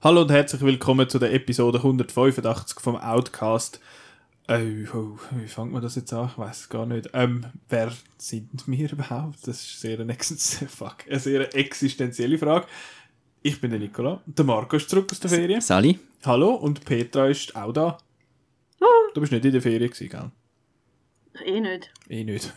[0.00, 3.78] Hallo und herzlich willkommen zu der Episode 185 vom Outcast.
[4.48, 6.30] Äh, oh, wie fängt man das jetzt an?
[6.32, 7.10] Ich weiß gar nicht.
[7.12, 9.46] Ähm, wer sind wir überhaupt?
[9.46, 10.14] Das ist sehr eine,
[10.68, 12.66] fuck, eine sehr existenzielle Frage.
[13.42, 14.22] Ich bin der Nicola.
[14.24, 15.60] Der Marco ist zurück aus der Ferien.
[15.60, 15.98] Sali.
[16.24, 17.98] Hallo und Petra ist auch da.
[19.14, 20.30] Du bist nicht in der Ferien gewesen, gell?
[21.44, 21.92] Eh nicht.
[22.08, 22.52] Eh nicht.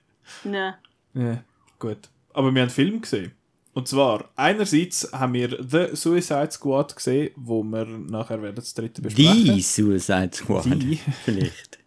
[0.44, 0.74] Nein.
[1.14, 1.42] ja,
[1.78, 2.08] gut.
[2.32, 3.32] Aber wir haben einen Film gesehen.
[3.74, 9.00] Und zwar, einerseits haben wir The Suicide Squad gesehen, wo wir nachher werden das dritte
[9.00, 9.44] besprechen.
[9.44, 10.66] Die Suicide Squad.
[10.66, 10.96] Die.
[11.24, 11.78] Vielleicht.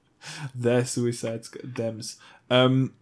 [0.60, 1.78] The Suicide Squad.
[1.78, 2.18] Dems.
[2.50, 2.94] Ähm,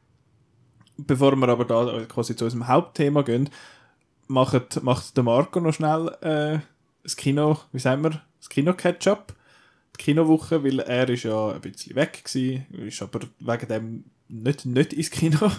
[0.98, 3.50] bevor wir aber da quasi zu unserem Hauptthema gehen,
[4.28, 6.60] macht, macht der Marco noch schnell äh,
[7.04, 9.34] das Kino, wie sagen wir, das Kino-Catch-up,
[9.96, 14.66] die Kinowoche, weil er ist ja ein bisschen weg gewesen, ist aber wegen dem nicht,
[14.66, 15.52] nicht ins Kino.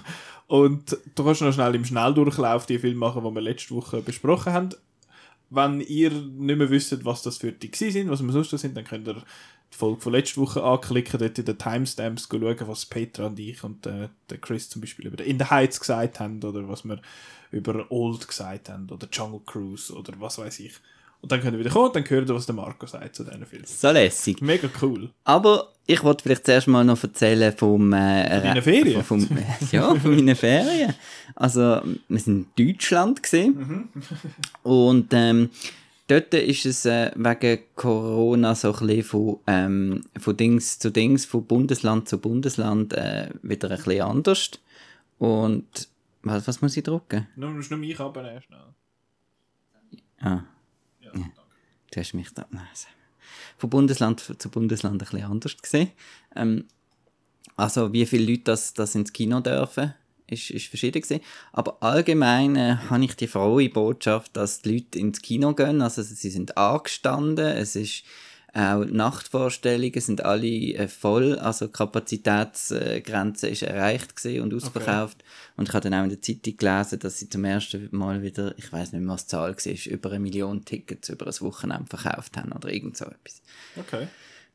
[0.46, 4.52] Und du kannst noch schnell im Schnelldurchlauf die Filme machen, die wir letzte Woche besprochen
[4.52, 4.70] haben.
[5.50, 8.76] Wenn ihr nicht mehr wisst, was das für die sind, was wir sonst da sind,
[8.76, 12.86] dann könnt ihr die Folge von letzter Woche anklicken, dort in den Timestamps schauen, was
[12.86, 16.42] Petra und ich und äh, der Chris zum Beispiel über In the Heights gesagt haben
[16.42, 17.00] oder was wir
[17.50, 20.74] über Old gesagt haben oder Jungle Cruise oder was weiß ich.
[21.24, 23.46] Und dann könnt ihr wieder kommen und dann hören, was der Marco sagt zu diesen
[23.46, 23.64] Filmen.
[23.64, 24.42] So lässig.
[24.42, 25.08] Mega cool.
[25.24, 27.94] Aber ich wollte vielleicht zuerst mal noch erzählen vom...
[27.94, 29.02] Äh, Deine Ferien?
[29.02, 29.26] Vom,
[29.72, 30.92] ja, von meinen Ferien.
[31.34, 33.88] Also, wir sind in Deutschland gesehen.
[34.64, 35.48] und ähm,
[36.08, 41.24] dort ist es äh, wegen Corona so ein bisschen von, ähm, von Dings zu Dings,
[41.24, 44.50] von Bundesland zu Bundesland äh, wieder ein bisschen anders.
[45.18, 45.88] Und
[46.22, 47.28] was, was muss ich drucken?
[47.34, 48.60] Nur, musst nur mich abnehmen, schnell.
[50.20, 50.42] Ah.
[51.94, 52.44] Du hast mich da.
[52.50, 52.66] Nein,
[53.56, 55.92] von Bundesland zu Bundesland ein bisschen anders gesehen.
[56.34, 56.64] Ähm,
[57.56, 59.94] also, wie viele Leute das, das ins Kino dürfen,
[60.26, 61.22] ist, ist verschieden gewesen.
[61.52, 65.82] Aber allgemein äh, habe ich die frohe Botschaft, dass die Leute ins Kino gehen.
[65.82, 68.02] Also, sie sind angestanden, es ist
[68.54, 75.24] auch Nachtvorstellungen sind alle äh, voll, also die Kapazitätsgrenze ist erreicht und ausverkauft.
[75.56, 78.56] Und ich habe dann auch in der Zeitung gelesen, dass sie zum ersten Mal wieder,
[78.56, 81.96] ich weiß nicht mehr, was die Zahl war, über eine Million Tickets über ein Wochenende
[81.96, 83.42] verkauft haben oder irgend so etwas.
[83.76, 84.06] Okay.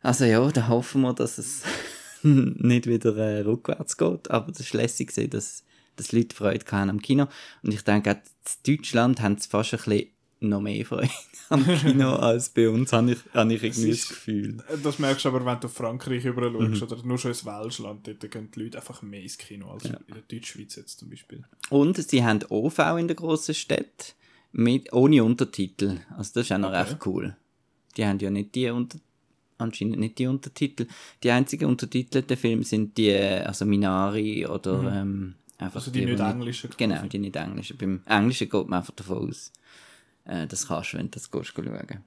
[0.01, 1.63] Also ja, da hoffen wir, dass es
[2.23, 5.65] nicht wieder äh, rückwärts geht, aber das ist lässig dass,
[5.97, 7.27] dass Leute Freude hatten am Kino.
[7.63, 10.07] Und ich denke, auch in Deutschland haben sie fast ein bisschen
[10.41, 11.09] noch mehr Freude
[11.50, 14.57] am Kino als bei uns, habe ich, habe ich irgendwie ist- das Gefühl.
[14.83, 18.31] Das merkst du aber, wenn du Frankreich rüber schaust, oder nur schon ins Welschland, dort
[18.31, 21.44] gehen die Leute einfach mehr ins Kino als in der Deutschschweiz jetzt zum Beispiel.
[21.69, 24.16] Und sie haben OV in der grossen Stadt
[24.51, 25.97] mit, ohne Untertitel.
[26.17, 26.79] Also das ist auch noch Okay.
[26.81, 27.35] recht cool.
[27.97, 28.97] Die haben ja nicht die Unter
[29.57, 30.88] anscheinend nicht die Untertitel.
[31.21, 36.23] Die einzigen untertitelten Filme sind die, also Minari oder ähm, einfach Also die nicht wo
[36.23, 36.69] englischen.
[36.77, 37.77] Genau, die nicht englischen.
[37.77, 39.51] Beim Englischen geht man einfach davon aus,
[40.29, 42.03] äh, das kannst du, wenn du das gehst, schauen.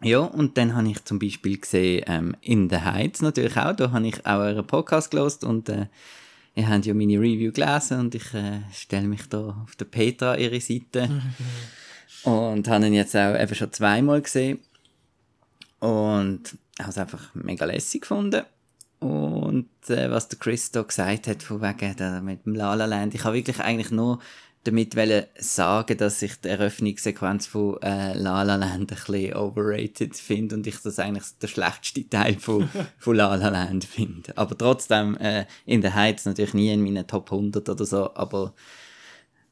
[0.00, 3.90] Ja, und dann habe ich zum Beispiel gesehen, ähm, In the Heights natürlich auch, da
[3.90, 5.86] habe ich auch euren Podcast gelost und äh,
[6.54, 10.36] ihr habt ja meine Review gelesen und ich äh, stelle mich da auf der Petra
[10.36, 11.22] ihre Seite
[12.22, 14.60] und habe ihn jetzt auch eben schon zweimal gesehen
[15.80, 18.42] und habe es einfach mega lässig gefunden.
[19.00, 22.84] Und äh, was der Chris da gesagt hat, von wegen der, mit dem La La
[22.84, 24.20] Land, ich habe wirklich eigentlich nur
[24.64, 30.16] damit wollen sagen, dass ich die Eröffnungssequenz von äh, La La Land ein bisschen overrated
[30.16, 34.36] finde und ich das eigentlich der schlechteste Teil von, von La La Land finde.
[34.36, 38.52] Aber trotzdem, äh, in der Heights natürlich nie in meinen Top 100 oder so, aber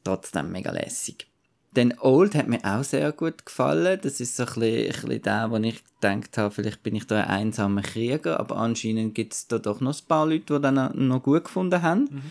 [0.03, 1.27] trotzdem mega lässig.
[1.73, 3.99] Dann Old hat mir auch sehr gut gefallen.
[4.01, 7.05] Das ist so ein bisschen, ein bisschen der, wo ich gedacht habe, vielleicht bin ich
[7.05, 10.61] da ein einsamer Krieger, aber anscheinend gibt es da doch noch ein paar Leute, die
[10.61, 12.23] dann noch gut gefunden haben.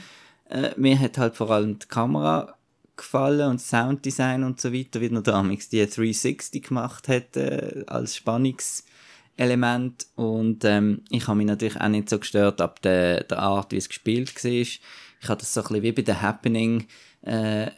[0.48, 2.55] Äh, mir hat halt vor allem die Kamera
[2.96, 8.16] gefallen und Sounddesign und so weiter, wie noch damals die 360 gemacht hat äh, als
[8.16, 13.72] Spannungselement und ähm, ich habe mich natürlich auch nicht so gestört ab der, der Art,
[13.72, 14.50] wie es gespielt war.
[14.50, 14.80] Ich
[15.28, 16.86] habe das so ein bisschen wie bei The Happening
[17.22, 17.70] äh,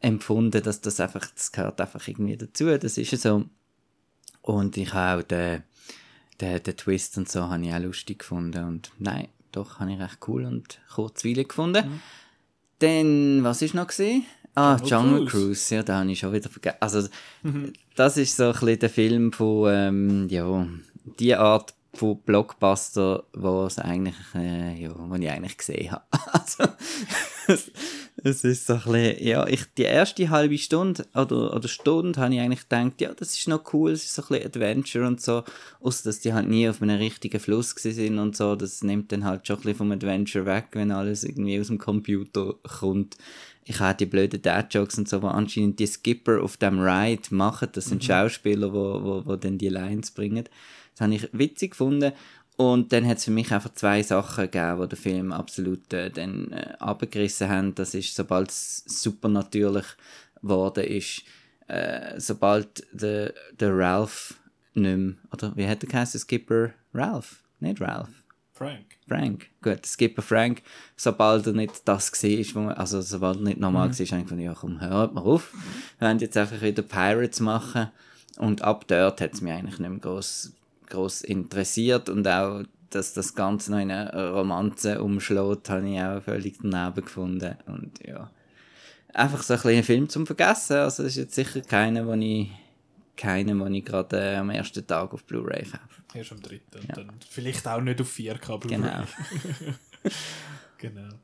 [0.00, 3.44] empfunden, dass das einfach, das gehört einfach irgendwie dazu, das ist ja so.
[4.42, 5.62] Und ich habe auch den,
[6.40, 10.00] den, den Twist und so habe ich auch lustig gefunden und nein, doch, habe ich
[10.00, 12.00] recht cool und kurzweilig gefunden.
[12.80, 14.24] Dann, was ist noch gesehen?
[14.54, 15.74] Ah, Jungle Cruise.
[15.74, 16.76] Ja, da habe ich schon wieder vergessen.
[16.80, 17.08] Also,
[17.96, 20.66] das ist so ein bisschen der Film von, ähm, ja,
[21.18, 26.04] die Art von Blockbuster, wo es eigentlich, äh, ja, wo ich eigentlich gesehen habe.
[26.32, 26.64] Also,
[27.46, 27.70] es,
[28.22, 32.32] Es ist so ein bisschen, ja, ich, die erste halbe Stunde oder, oder Stunde habe
[32.34, 35.20] ich eigentlich gedacht, ja, das ist noch cool, es ist so ein bisschen Adventure und
[35.20, 35.42] so,
[35.80, 39.24] außer dass die halt nie auf einem richtigen Fluss sind und so, das nimmt dann
[39.24, 43.18] halt schon ein bisschen vom Adventure weg, wenn alles irgendwie aus dem Computer kommt.
[43.64, 47.68] Ich habe die blöden Dad-Jokes und so, wo anscheinend die Skipper auf dem Ride machen,
[47.72, 50.44] das sind Schauspieler, wo, wo, wo dann die Lines bringen.
[50.92, 52.12] Das habe ich witzig gefunden.
[52.56, 56.10] Und dann hat es für mich einfach zwei Sachen gegeben, die den Film absolut äh,
[56.10, 57.74] dann äh, abgerissen haben.
[57.74, 59.86] Das ist, sobald es supernatürlich
[60.40, 61.22] geworden ist,
[61.66, 64.34] äh, sobald der, der Ralph
[64.74, 67.42] nicht mehr, oder wie hat der geheißen, Skipper Ralph?
[67.60, 68.23] Nicht Ralph.
[68.54, 68.86] Frank.
[69.08, 69.46] Frank.
[69.62, 70.62] Gut, Skipper Frank,
[70.96, 74.10] sobald er nicht das war, wo man, also sobald er nicht normal war, habe ich
[74.10, 75.52] gedacht, ja komm, hört mal auf.
[75.98, 77.88] Wir wollen jetzt einfach wieder Pirates machen.
[78.38, 80.52] Und ab dort hat es mich eigentlich nicht mehr groß,
[80.88, 86.22] groß interessiert und auch, dass das Ganze noch in eine Romanze umschlägt, habe ich auch
[86.22, 87.56] völlig daneben gefunden.
[87.66, 88.30] Und ja,
[89.12, 90.76] einfach so ein kleiner Film zum Vergessen.
[90.76, 92.50] Also das ist jetzt sicher keiner, den ich,
[93.16, 96.03] keinen, den ich gerade äh, am ersten Tag auf Blu-ray kaufe.
[96.14, 96.80] Erst am dritten.
[96.80, 98.78] Und dann vielleicht auch nicht auf 4K Blu-ray.
[98.78, 99.04] Genau.
[100.78, 101.14] genau.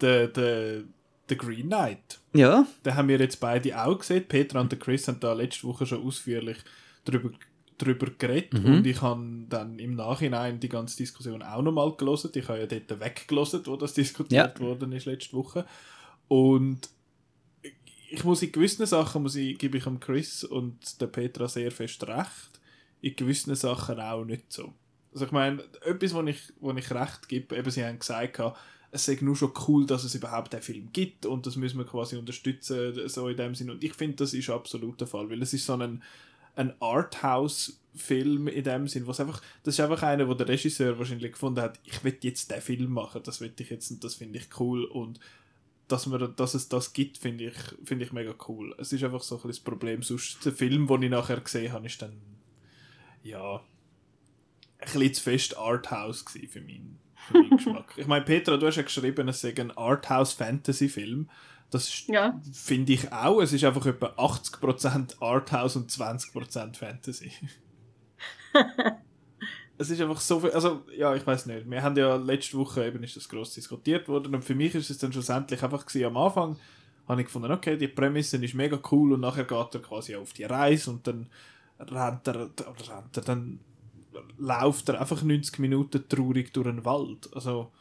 [0.00, 0.82] Der, der,
[1.28, 4.24] der Green Knight, Ja, den haben wir jetzt beide auch gesehen.
[4.26, 6.56] Petra und der Chris haben da letzte Woche schon ausführlich
[7.04, 7.30] darüber,
[7.76, 8.54] darüber geredet.
[8.64, 12.30] Und ich habe dann im Nachhinein die ganze Diskussion auch nochmal gelesen.
[12.34, 15.66] Ich habe ja dort weggelesen, wo das diskutiert worden ist letzte Woche.
[16.28, 16.88] Und
[18.10, 21.70] ich muss in gewissen Sachen muss ich, gebe ich dem Chris und der Petra sehr
[21.70, 22.57] fest recht.
[23.00, 24.72] In gewissen Sachen auch nicht so.
[25.12, 28.40] Also ich meine, etwas, wo ich, wo ich recht gebe, eben sie haben gesagt,
[28.90, 31.84] es sei nur schon cool, dass es überhaupt einen Film gibt und das müssen wir
[31.84, 33.72] quasi unterstützen, so in dem Sinne.
[33.72, 36.02] Und ich finde, das ist absolut der Fall, weil es ist so ein,
[36.56, 41.32] ein Arthouse-Film in dem Sinn, was einfach, das ist einfach einer, wo der Regisseur wahrscheinlich
[41.32, 44.38] gefunden hat, ich will jetzt den Film machen, das will ich jetzt und das finde
[44.38, 45.20] ich cool und
[45.86, 48.74] dass, man, dass es das gibt, finde ich, finde ich mega cool.
[48.78, 51.72] Es ist einfach so ein bisschen das Problem, sonst der Film, den ich nachher gesehen
[51.72, 52.20] habe, ist dann,
[53.28, 57.94] ja, ein bisschen zu fest Arthouse gewesen für meinen, für meinen Geschmack.
[57.96, 61.28] Ich meine, Petra, du hast ja geschrieben, es sei ein Arthouse-Fantasy-Film.
[61.70, 62.40] Das Ja.
[62.52, 63.40] finde ich auch.
[63.40, 67.32] Es ist einfach etwa 80% Arthouse und 20% Fantasy.
[69.78, 71.68] es ist einfach so viel, also ja, ich weiß nicht.
[71.70, 74.90] Wir haben ja letzte Woche eben ist das gross diskutiert worden und für mich ist
[74.90, 76.56] es dann schlussendlich einfach gewesen, am Anfang
[77.06, 80.32] habe ich gefunden, okay, die Prämisse ist mega cool und nachher geht er quasi auf
[80.32, 81.26] die Reise und dann
[81.78, 83.60] rennt er, rennt er, dann
[84.36, 87.28] läuft er einfach 90 Minuten traurig durch den Wald.
[87.34, 87.72] Also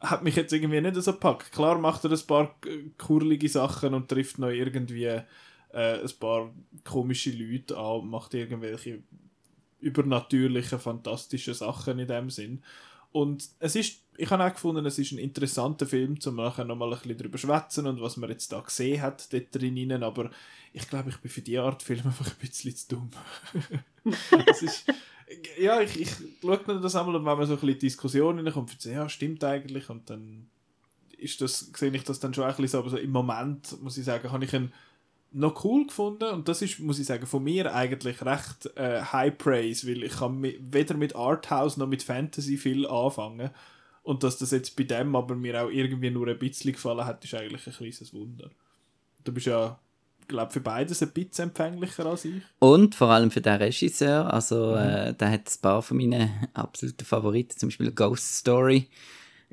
[0.00, 1.52] hat mich jetzt irgendwie nicht so gepackt.
[1.52, 5.24] Klar macht er ein paar äh, kurlige Sachen und trifft noch irgendwie äh,
[5.72, 6.52] ein paar
[6.84, 9.02] komische Leute an, macht irgendwelche
[9.80, 12.62] übernatürliche, fantastische Sachen in dem Sinn.
[13.12, 16.92] Und es ist, ich habe auch gefunden, es ist ein interessanter Film, um nachher nochmal
[16.92, 20.30] ein bisschen drüber schwätzen und was man jetzt da gesehen hat dort drinnen, aber
[20.72, 23.10] ich glaube, ich bin für die Art Film einfach ein bisschen zu dumm.
[24.46, 24.84] es ist,
[25.58, 26.10] ja, ich, ich
[26.40, 28.88] schaue mir das einmal und wenn man so ein bisschen in die Diskussion hineinkommt, finde
[28.88, 30.48] ich, ja, stimmt eigentlich und dann
[31.18, 33.98] ist das, sehe ich das dann schon ein bisschen so, aber so im Moment, muss
[33.98, 34.72] ich sagen, habe ich ihn
[35.32, 36.28] noch cool gefunden.
[36.30, 40.12] Und das ist, muss ich sagen, von mir eigentlich recht äh, High Praise, weil ich
[40.12, 43.50] kann mi- weder mit Arthouse noch mit Fantasy viel anfangen.
[44.02, 47.24] Und dass das jetzt bei dem aber mir auch irgendwie nur ein bisschen gefallen hat,
[47.24, 48.50] ist eigentlich ein kleines Wunder.
[49.22, 49.78] Du bist ja,
[50.26, 52.42] glaube für beides ein bisschen empfänglicher als ich.
[52.58, 57.04] Und vor allem für den Regisseur, also äh, der hat ein paar von meinen absoluten
[57.04, 58.88] Favoriten, zum Beispiel Ghost Story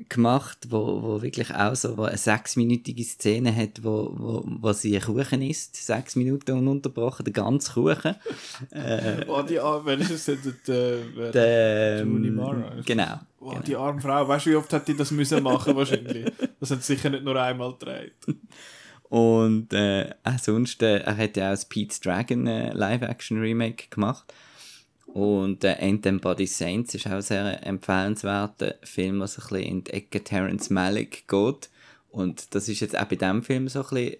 [0.08, 4.96] gemacht, wo, wo wirklich auch so wo eine sechsminütige Szene hat, wo, wo, wo sie
[4.96, 8.14] einen Kuchen isst, sechs Minuten ununterbrochen, der ganze Kuchen.
[9.26, 10.98] Oh, die Arme, wenn ist der,
[11.32, 12.72] Der, ähm, Mara.
[12.84, 13.20] Genau.
[13.40, 16.30] oh, die arme Frau, weißt du, wie oft hat die das müssen machen wahrscheinlich?
[16.60, 18.14] Das hat sie sicher nicht nur einmal gedreht.
[19.08, 24.32] Und äh, auch sonst, äh, er hat ja auch das Pete's Dragon äh, Live-Action-Remake gemacht.
[25.14, 29.92] Und äh, Body Saints ist auch ein sehr empfehlenswerter Film, was ein bisschen in die
[29.92, 31.70] Ecke Terrence Malick geht.
[32.10, 34.16] Und das ist jetzt auch bei diesem Film so ein bisschen,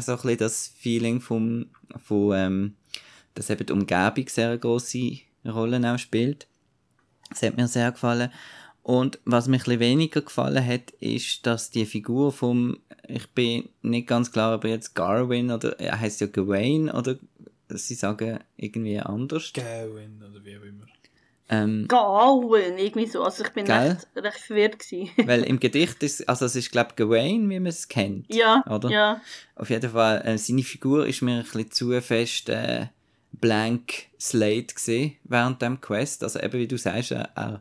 [0.00, 1.66] so ein bisschen das Feeling vom,
[2.04, 2.74] von, ähm,
[3.34, 6.46] dass eben die Umgebung sehr eine grosse Rolle auch spielt.
[7.30, 8.30] Das hat mir sehr gefallen.
[8.82, 14.06] Und was mir ein weniger gefallen hat, ist, dass die Figur vom, ich bin nicht
[14.06, 17.16] ganz klar, ob er jetzt Garwin oder er heißt ja Gawain oder
[17.68, 19.52] sie sagen irgendwie anders.
[19.52, 20.86] Gawain oder wie auch immer.
[21.50, 23.22] Ähm, Gauen, irgendwie so.
[23.22, 23.90] Also ich bin Gell?
[23.90, 25.10] recht, recht verwirrt gewesen.
[25.26, 28.34] weil im Gedicht ist, also es ist glaube ich Gawain, wie man es kennt.
[28.34, 28.90] ja, Oder?
[28.90, 29.20] ja.
[29.54, 32.86] Auf jeden Fall, äh, seine Figur ist mir ein bisschen zu fest äh,
[33.32, 36.22] blank slate gesehen während dem Quest.
[36.22, 37.60] Also eben wie du sagst, er, er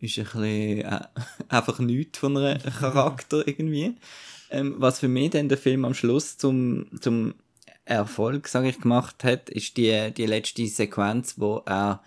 [0.00, 0.44] ist ein bisschen
[0.80, 1.00] äh,
[1.48, 3.96] einfach nichts von einem Charakter irgendwie.
[4.50, 7.34] Ähm, was für mich dann der Film am Schluss zum, zum
[7.90, 12.02] Erfolg, sage ich, gemacht hat, ist die, die letzte Sequenz, wo er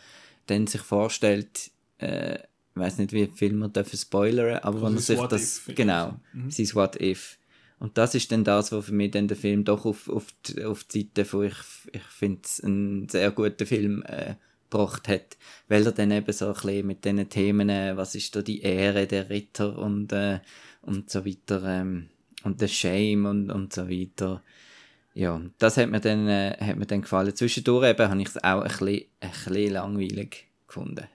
[0.47, 4.93] dann sich vorstellt, äh, ich weiß nicht, wie viel wir dürfen spoilern, aber Also wenn
[4.93, 6.49] sein sich What das, If genau, Mhm.
[6.51, 7.37] sein What If.
[7.79, 10.63] Und das ist dann das, was für mich dann der Film doch auf, auf, die,
[10.63, 11.55] auf die Seite von, ich,
[11.91, 14.35] ich finde es einen sehr guten Film äh,
[14.69, 15.37] gebracht hat,
[15.67, 18.61] weil er dann eben so ein bisschen mit diesen Themen, äh, was ist da die
[18.61, 20.39] Ehre der Ritter und, äh,
[20.81, 22.07] und so weiter, ähm,
[22.43, 24.41] und der Shame und, und so weiter.
[25.13, 27.35] Ja, das hat mir dann, äh, hat mir dann gefallen.
[27.35, 31.07] Zwischendurch eben habe ich es auch ein bisschen, ein bisschen langweilig gefunden.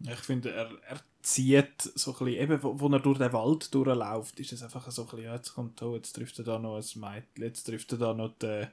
[0.00, 3.74] Ich finde, er, er zieht so ein bisschen, eben wo, wo er durch den Wald
[3.74, 6.58] durchläuft, ist es einfach so ein bisschen, ja, jetzt kommt da, jetzt trifft er da
[6.58, 8.66] noch ein Mädchen, jetzt trifft er da noch die,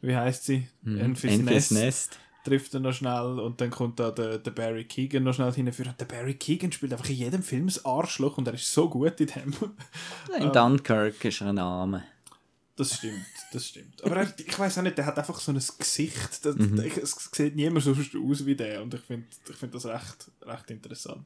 [0.00, 0.66] wie heisst sie?
[0.84, 1.72] Enfys Enfys Nest.
[1.72, 2.18] Nest.
[2.44, 5.92] Trifft er noch schnell und dann kommt da der, der Barry Keegan noch schnell hinführen.
[5.92, 8.90] Und der Barry Keegan spielt einfach in jedem Film das Arschloch und er ist so
[8.90, 9.54] gut in dem.
[10.38, 12.04] In Dunkirk ist er ein Name.
[12.76, 14.02] Das stimmt, das stimmt.
[14.02, 16.44] Aber er, ich weiß auch nicht, der hat einfach so ein Gesicht.
[16.44, 16.80] Das, Mhm.
[16.80, 18.82] ich, es sieht niemand so aus wie der.
[18.82, 21.24] Und ich finde ich find das recht, recht interessant,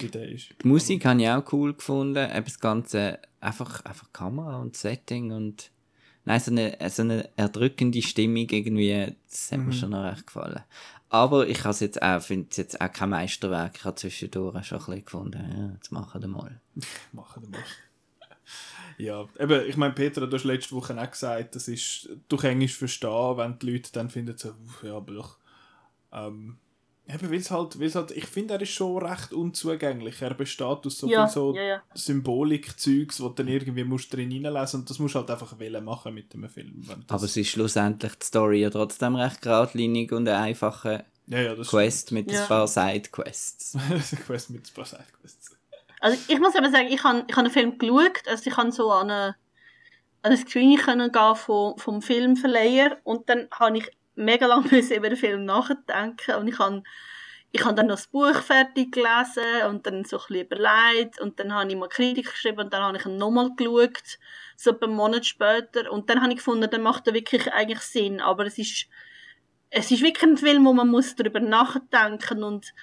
[0.00, 0.48] wie der ist.
[0.62, 2.28] Die Musik habe ich auch cool gefunden.
[2.28, 5.70] Eben das Ganze, einfach, einfach Kamera und Setting und.
[6.26, 10.62] Nein, so eine, so eine erdrückende Stimmung irgendwie, das hat mir schon noch recht gefallen.
[11.10, 13.76] Aber ich habe jetzt auch, finde es jetzt auch kein Meisterwerk.
[13.76, 16.60] Ich habe zwischendurch schon ein bisschen gefunden, ja, jetzt machen wir mal.
[17.12, 17.64] Machen wir mal.
[18.98, 22.76] Ja, eben, ich meine, Peter, du hast letzte Woche auch gesagt, das ist durch Englisch
[22.76, 25.36] verstehen, wenn die Leute dann finden, so, ja, aber
[26.12, 26.58] ähm,
[27.08, 30.22] eben, weil es halt, weil's halt, ich finde, er ist schon recht unzugänglich.
[30.22, 31.82] Er besteht aus so Ja, viel so ja, ja.
[31.94, 35.84] Symbolik-Zeugs, wo du dann irgendwie musst drin reinlesen und das musst du halt einfach wollen
[35.84, 36.82] machen mit dem Film.
[37.08, 41.54] Aber es ist schlussendlich die Story ja trotzdem recht geradlinig und eine einfache ja, ja,
[41.54, 42.42] das Quest mit Ja.
[42.42, 43.78] ein paar Side-Quests.
[44.26, 45.53] Quest mit ein paar Sidequests.
[46.04, 48.70] Also ich muss aber sagen, ich habe ich hab den Film geschaut, also ich habe
[48.72, 49.36] so an eine,
[50.20, 52.98] an ein Screening können gehen vom, vom Filmverleiher.
[53.04, 56.34] Und dann habe ich mega lange über den Film nachdenken.
[56.34, 56.82] Und ich habe
[57.52, 61.22] ich habe dann noch das Buch fertig gelesen und dann so ein überlegt.
[61.22, 64.18] Und dann habe ich mal Kritik geschrieben und dann habe ich ihn nochmal geschaut,
[64.56, 65.90] so etwa einen Monat später.
[65.90, 68.88] Und dann habe ich gefunden, dann macht er wirklich eigentlich Sinn, aber es ist
[69.70, 72.74] es ist wirklich ein Film, wo man muss darüber nachdenken und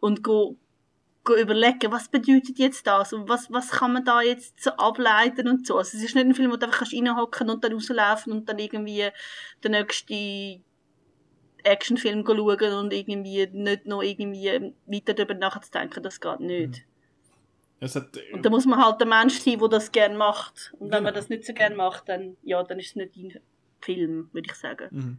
[0.00, 0.58] und go
[1.28, 5.66] überlegen, was bedeutet jetzt das und was, was kann man da jetzt so ableiten und
[5.66, 5.78] so.
[5.78, 8.58] Also es ist nicht ein Film, wo du einfach reinhocken und dann rauslaufen und dann
[8.58, 9.08] irgendwie
[9.62, 10.64] den nächsten
[11.64, 16.84] Actionfilm schauen und irgendwie nicht noch irgendwie weiter darüber nachzudenken, das geht nicht.
[17.78, 20.72] Es hat, Und da muss man halt der Mensch sein, der das gerne macht.
[20.74, 21.02] Und wenn Genau.
[21.02, 23.40] man das nicht so gerne macht, dann, ja, dann ist es nicht dein
[23.80, 24.88] Film, würde ich sagen.
[24.90, 25.18] Mhm.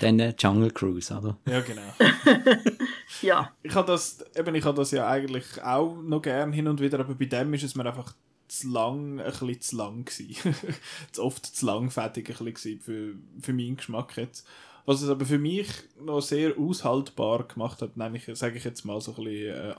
[0.00, 1.36] Dann äh, Jungle Cruise, oder?
[1.46, 1.82] Ja, genau.
[3.22, 3.52] Ja.
[3.62, 7.00] ich habe das, eben, ich habe das ja eigentlich auch noch gern hin und wieder,
[7.00, 8.14] aber bei dem ist es mir einfach
[8.48, 10.54] zu lang, ein bisschen zu lang gewesen.
[11.12, 14.46] zu oft zu langfettig ein bisschen für, für meinen Geschmack jetzt.
[14.86, 19.00] Was es aber für mich noch sehr aushaltbar gemacht hat, nämlich, sage ich jetzt mal
[19.00, 19.74] so ein bisschen äh,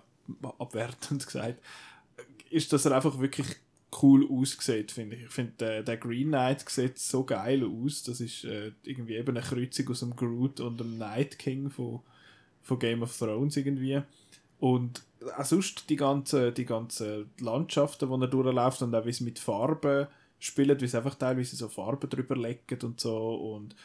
[0.60, 1.60] abwertend gesagt,
[2.50, 3.48] ist, dass er einfach wirklich
[4.02, 5.24] cool aussieht, finde ich.
[5.24, 8.04] Ich finde, der, der Green Knight sieht so geil aus.
[8.04, 12.02] Das ist äh, irgendwie eben eine Kreuzung aus dem Groot und dem Night King von,
[12.62, 14.02] von Game of Thrones irgendwie.
[14.60, 15.04] Und
[15.38, 19.40] auch sonst die ganzen, die ganzen Landschaften, die er durchläuft und auch wie es mit
[19.40, 20.08] Farben
[20.40, 23.76] spielt, wie es einfach teilweise so Farben drüber legt und so und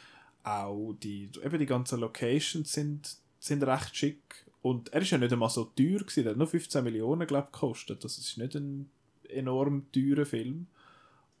[0.43, 5.33] auch die, eben die ganzen Locations sind, sind recht schick und er ist ja nicht
[5.33, 8.55] einmal so teuer gewesen, er hat nur 15 Millionen, glaube ich, gekostet, das ist nicht
[8.55, 8.89] ein
[9.31, 10.67] enorm teurer Film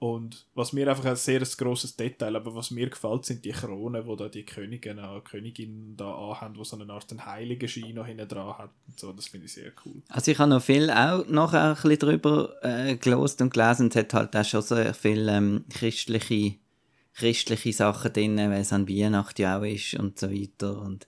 [0.01, 4.07] und was mir einfach ein sehr grosses Detail, aber was mir gefällt, sind die Kronen,
[4.07, 7.93] wo da die Königin, äh, Königin da anhaben, wo so eine Art einen heiligen Schein
[7.93, 10.01] noch hinten dran hat und so, das finde ich sehr cool.
[10.09, 13.95] Also ich habe noch viel auch nachher ein bisschen drüber äh, gelost und gelesen und
[13.95, 16.55] es hat halt auch schon sehr viel ähm, christliche,
[17.13, 21.07] christliche Sachen drin, weil es an Weihnachten ja auch ist und so weiter und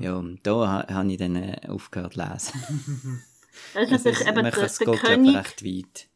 [0.00, 3.22] ja, da ha, habe ich dann äh, aufgehört zu lesen.
[3.74, 6.08] Das ist Also eben man kann es geht König, recht weit.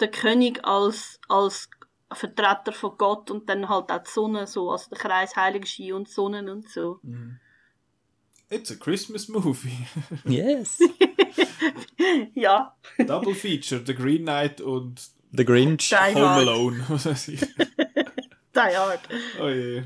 [0.00, 1.68] Der König als, als
[2.12, 6.08] Vertreter von Gott und dann halt auch die Sonne, so, also der Kreis Heiligenschein und
[6.08, 7.00] Sonnen und so.
[8.50, 9.86] It's a Christmas movie.
[10.24, 10.78] Yes.
[12.34, 15.90] Ja, Double Feature, The Green Knight und The Grinch.
[15.90, 16.48] Die Home Hard.
[16.48, 16.84] Alone.
[16.88, 17.40] Was weiß ich.
[17.40, 19.00] Die Hard.
[19.40, 19.82] Oh je.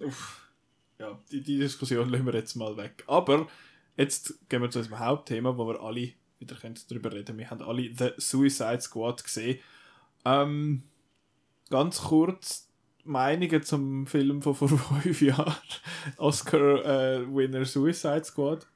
[0.00, 0.50] Uff.
[0.98, 3.04] Ja, die, die Diskussion lassen wir jetzt mal weg.
[3.06, 3.48] Aber
[3.96, 7.62] jetzt gehen wir zu unserem Hauptthema, wo wir alle wieder können darüber reden Wir haben
[7.62, 9.58] alle The Suicide Squad gesehen.
[10.24, 10.82] Ähm,
[11.70, 12.68] ganz kurz
[13.04, 14.68] Meinungen zum Film von vor
[15.00, 15.54] fünf Jahren.
[16.18, 18.66] Oscar-Winner Suicide Squad.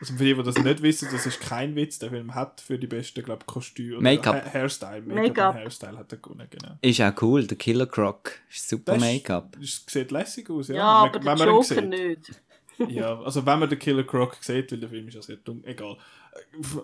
[0.00, 1.98] Also für die, die das nicht wissen, das ist kein Witz.
[2.00, 4.44] Der Film hat für die besten, glaube ich, Kostüme Make-up.
[4.44, 5.02] Ha Hairstyle.
[5.02, 6.76] Make-up und Hairstyle hat er gewonnen, genau.
[6.82, 8.32] Ist auch cool, der Killer Croc.
[8.50, 9.56] Ist super Make-up.
[9.60, 10.74] Das sieht lässig aus, ja.
[10.76, 11.88] Ja, Wenn- aber wenn der man ihn Joker sieht.
[11.88, 12.40] nicht.
[12.92, 15.62] Ja, also wenn man den Killer Croc sieht, weil der Film ist ja sehr dumm,
[15.64, 15.96] egal.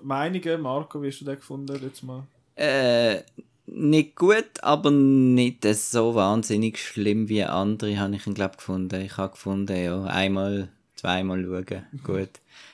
[0.03, 2.23] Meinungen, Marco, wie hast du den gefunden letztes Mal?
[2.57, 3.23] Äh,
[3.67, 9.01] nicht gut, aber nicht so wahnsinnig schlimm wie andere, habe ich ihn, glaube gefunden.
[9.01, 12.31] Ich habe gefunden, ja, einmal, zweimal schauen, gut.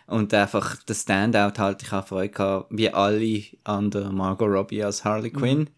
[0.07, 4.83] Und einfach der Standout halt, ich habe Freude gehabt, wie alle an der Margot Robbie
[4.83, 5.69] als Harley Quinn.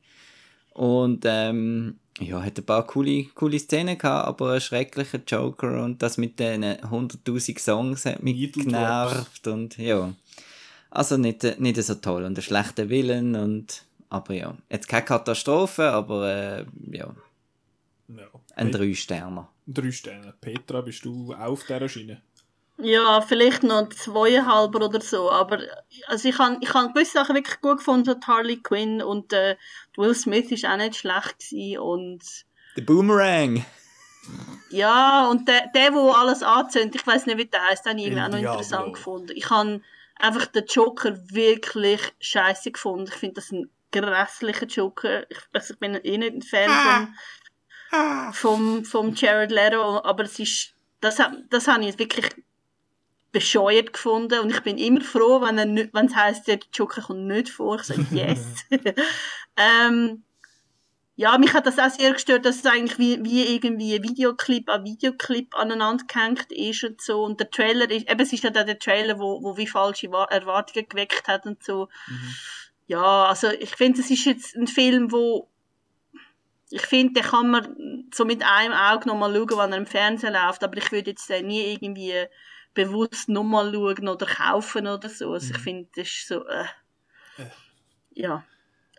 [0.75, 6.03] Und, ähm, ja, hat ein paar coole, coole Szenen gehabt, aber ein schrecklicher Joker und
[6.03, 10.13] das mit den 100.000 Songs hat mich genervt und, ja.
[10.91, 15.05] Also nicht, äh, nicht so toll und ein schlechter Willen und aber ja, jetzt keine
[15.05, 17.15] Katastrophe, aber äh, ja,
[18.09, 18.27] Ja.
[18.57, 19.49] ein Pe- drei Sterner.
[19.67, 20.33] Drei Sterne.
[20.41, 22.23] Petra, bist du auch auf dieser Schiene?
[22.81, 25.59] Ja, vielleicht noch zweieinhalb oder so, aber
[26.07, 29.57] also ich habe ich han gewisse Sachen wirklich gut gefunden, die Harley Quinn und äh,
[29.97, 32.23] Will Smith ist auch nicht schlecht gewesen und
[32.77, 33.65] Der Boomerang!
[34.71, 38.01] ja, und der, der, wo alles anzündet, ich weiß nicht, wie der heißt, den habe
[38.01, 39.33] ich irgendwie auch noch interessant gefunden.
[39.35, 39.81] Ich habe
[40.19, 43.09] einfach den Joker wirklich scheiße gefunden.
[43.09, 45.31] Ich finde das ein grässlicher Joker.
[45.31, 47.15] Ich, also ich bin eh nicht ein Fan
[47.91, 52.29] vom, vom, vom Jared Leto, aber es ist, das, das habe ich wirklich
[53.31, 57.03] bescheuert gefunden und ich bin immer froh, wenn er nicht, wenn es heisst, der Joker
[57.03, 57.77] kommt nicht vor.
[57.77, 58.65] Ich sage, yes.
[59.57, 60.25] ähm,
[61.21, 64.69] ja, mich hat das auch sehr gestört, dass es eigentlich wie, wie irgendwie ein Videoclip
[64.69, 67.25] an Videoclip aneinander gehängt ist und so.
[67.25, 70.13] Und der Trailer ist, eben, es ist ja dann der Trailer, wo, wo wie falsche
[70.13, 71.89] Wa- Erwartungen geweckt hat und so.
[72.87, 75.49] Ja, also ich finde, es ist jetzt ein Film, wo
[76.71, 80.35] ich finde, den kann man so mit einem Auge nochmal schauen, wenn er im Fernsehen
[80.35, 82.15] läuft, aber ich würde jetzt den nie irgendwie
[82.75, 85.33] bewusst nochmal schauen oder kaufen oder so.
[85.33, 86.67] Also ich finde, das ist so, äh,
[88.13, 88.45] ja.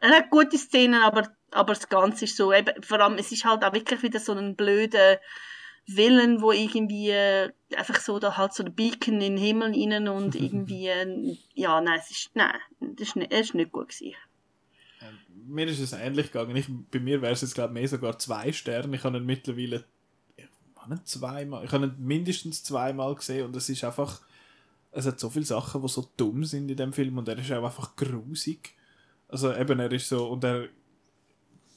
[0.02, 3.46] Er hat gute Szenen, aber, aber das Ganze ist so, eben, vor allem, es ist
[3.46, 5.20] halt auch wirklich wieder so ein blöder
[5.88, 10.08] Willen, wo irgendwie äh, einfach so da halt so ein Beacon in den Himmel rein
[10.08, 13.90] und irgendwie, äh, ja, nein, es ist, nein, das ist nicht, es ist nicht gut
[13.90, 14.16] gewesen.
[15.48, 16.56] Mir ist es ähnlich gegangen.
[16.56, 18.96] Ich, bei mir wäre es jetzt, glaube ich, mehr sogar zwei Sterne.
[18.96, 19.84] Ich habe ihn mittlerweile
[20.80, 24.22] ich habe ihn zweimal, ich habe ihn mindestens zweimal gesehen und es ist einfach,
[24.92, 27.52] es hat so viele Sachen, die so dumm sind in dem Film und er ist
[27.52, 28.76] auch einfach grusig.
[29.30, 30.66] Also eben, er ist so, und er,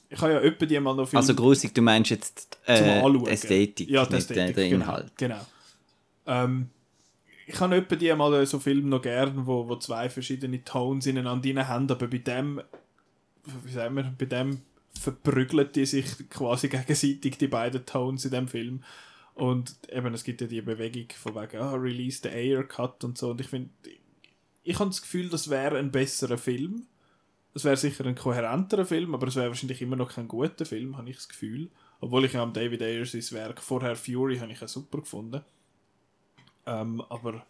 [0.09, 3.89] ich habe ja öppe die mal noch Film Also grusig, du meinst jetzt äh, Ästhetik,
[3.89, 5.11] ja, die nicht äh, Ästhetik, der genau, Inhalt.
[5.17, 5.45] Genau.
[6.25, 6.69] Ähm,
[7.45, 11.67] ich habe etwa die mal so Filme noch gern, wo, wo zwei verschiedene Tones ineinander
[11.67, 12.61] haben, aber bei dem,
[13.63, 14.61] wie sagen wir, bei dem
[14.99, 18.83] verprügeln die sich quasi gegenseitig, die beiden Tones in dem Film.
[19.35, 23.17] Und eben, es gibt ja die Bewegung von wegen, ah, release the air cut und
[23.17, 23.31] so.
[23.31, 23.69] Und ich finde,
[24.63, 26.85] ich habe das Gefühl, das wäre ein besserer Film.
[27.55, 30.97] Es wäre sicher ein kohärenterer Film, aber es wäre wahrscheinlich immer noch kein guter Film,
[30.97, 31.69] habe ich das Gefühl.
[31.99, 35.41] Obwohl ich am David Ayers sein Werk vorher Fury habe ich ja super gefunden.
[36.65, 37.45] Ähm, aber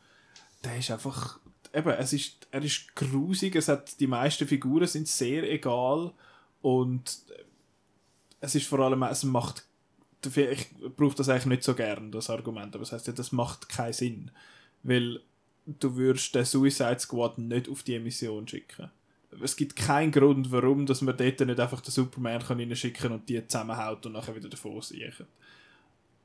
[0.63, 1.39] der ist einfach,
[1.73, 6.13] eben, es ist, er ist grusig, es hat, die meisten Figuren sind sehr egal
[6.61, 7.19] und
[8.41, 9.65] es ist vor allem, es macht,
[10.23, 13.69] ich brauche das eigentlich nicht so gern, das Argument, aber das heißt ja, das macht
[13.69, 14.31] keinen Sinn,
[14.83, 15.21] weil
[15.65, 18.89] du würdest den Suicide Squad nicht auf die Mission schicken.
[19.41, 23.27] Es gibt keinen Grund, warum dass man dort nicht einfach den Superman kann reinschicken und
[23.29, 25.27] die zusammenhaut und nachher wieder davon siechen.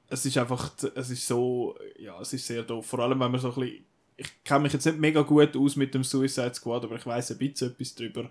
[0.09, 2.87] Es ist einfach, es ist so, ja, es ist sehr doof.
[2.87, 3.85] Vor allem, wenn man so ein bisschen,
[4.17, 7.33] ich kenne mich jetzt nicht mega gut aus mit dem Suicide Squad, aber ich weiß
[7.33, 8.29] ein bisschen etwas drüber.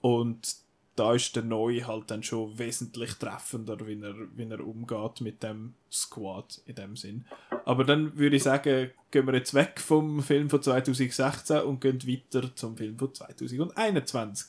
[0.00, 0.56] Und
[0.98, 5.42] da ist der Neue halt dann schon wesentlich treffender, wie er, wie er umgeht mit
[5.42, 7.24] dem Squad in dem Sinn.
[7.64, 12.02] Aber dann würde ich sagen, gehen wir jetzt weg vom Film von 2016 und gehen
[12.06, 14.48] weiter zum Film von 2021.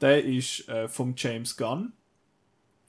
[0.00, 1.92] Der ist äh, vom James Gunn.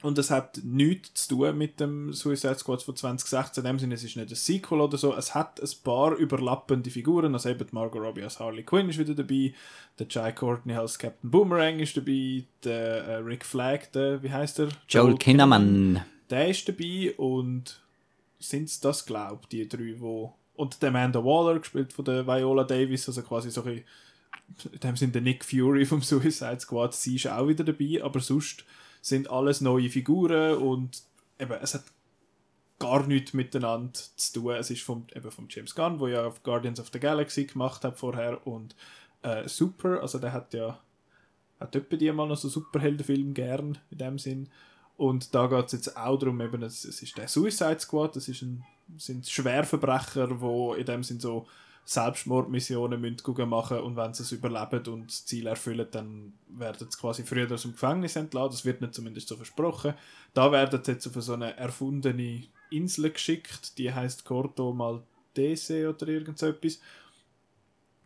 [0.01, 3.63] Und es hat nichts zu tun mit dem Suicide Squad von 2016.
[3.63, 5.15] In dem Sinne, es ist nicht ein Sequel oder so.
[5.15, 7.33] Es hat ein paar überlappende Figuren.
[7.33, 9.53] Also eben Margot Robbie als Harley Quinn ist wieder dabei.
[9.99, 12.45] Der Jai Courtney als Captain Boomerang ist dabei.
[12.63, 14.69] Der äh, Rick Flag, der, wie heißt der?
[14.89, 16.03] Joel Kinnaman.
[16.29, 17.79] Der ist dabei und
[18.39, 22.27] sind es das, glaube ich, die drei, wo und der Amanda Waller, gespielt von der
[22.27, 23.83] Viola Davis, also quasi so ein
[24.71, 28.19] in dem Sinne der Nick Fury vom Suicide Squad, sie ist auch wieder dabei, aber
[28.19, 28.65] sonst
[29.01, 31.01] sind alles neue Figuren und
[31.39, 31.83] eben, es hat
[32.79, 34.53] gar nichts miteinander zu tun.
[34.53, 37.97] Es ist vom, eben vom James Gunn, wo ja Guardians of the Galaxy gemacht hat
[37.97, 38.75] vorher und
[39.23, 40.79] äh, Super, also der hat ja
[41.61, 44.49] hat etwa die mal noch so Superheldenfilm gern in dem Sinn.
[44.97, 48.27] Und da geht es jetzt auch darum, eben, es, es ist der Suicide Squad, das
[48.27, 48.65] ist ein,
[48.97, 51.47] sind Schwerverbrecher, wo in dem Sinn so
[51.85, 56.97] Selbstmordmissionen müssen machen und wenn sie es überleben und das Ziel erfüllen, dann werden sie
[56.97, 58.51] quasi früher aus dem Gefängnis entlassen.
[58.51, 59.95] Das wird nicht zumindest so versprochen.
[60.33, 66.07] Da werden sie jetzt auf so eine erfundene Insel geschickt, die heißt Corto Maltese oder
[66.07, 66.79] irgend so etwas.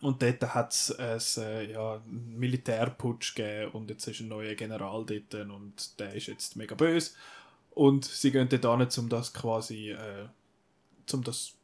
[0.01, 5.05] Und dort hat es äh, ja, einen Militärputsch gegeben und jetzt ist ein neuer General
[5.05, 7.11] dort und der ist jetzt mega böse.
[7.71, 10.27] Und sie gehen dort hin, um das quasi, äh,
[11.11, 11.54] um das,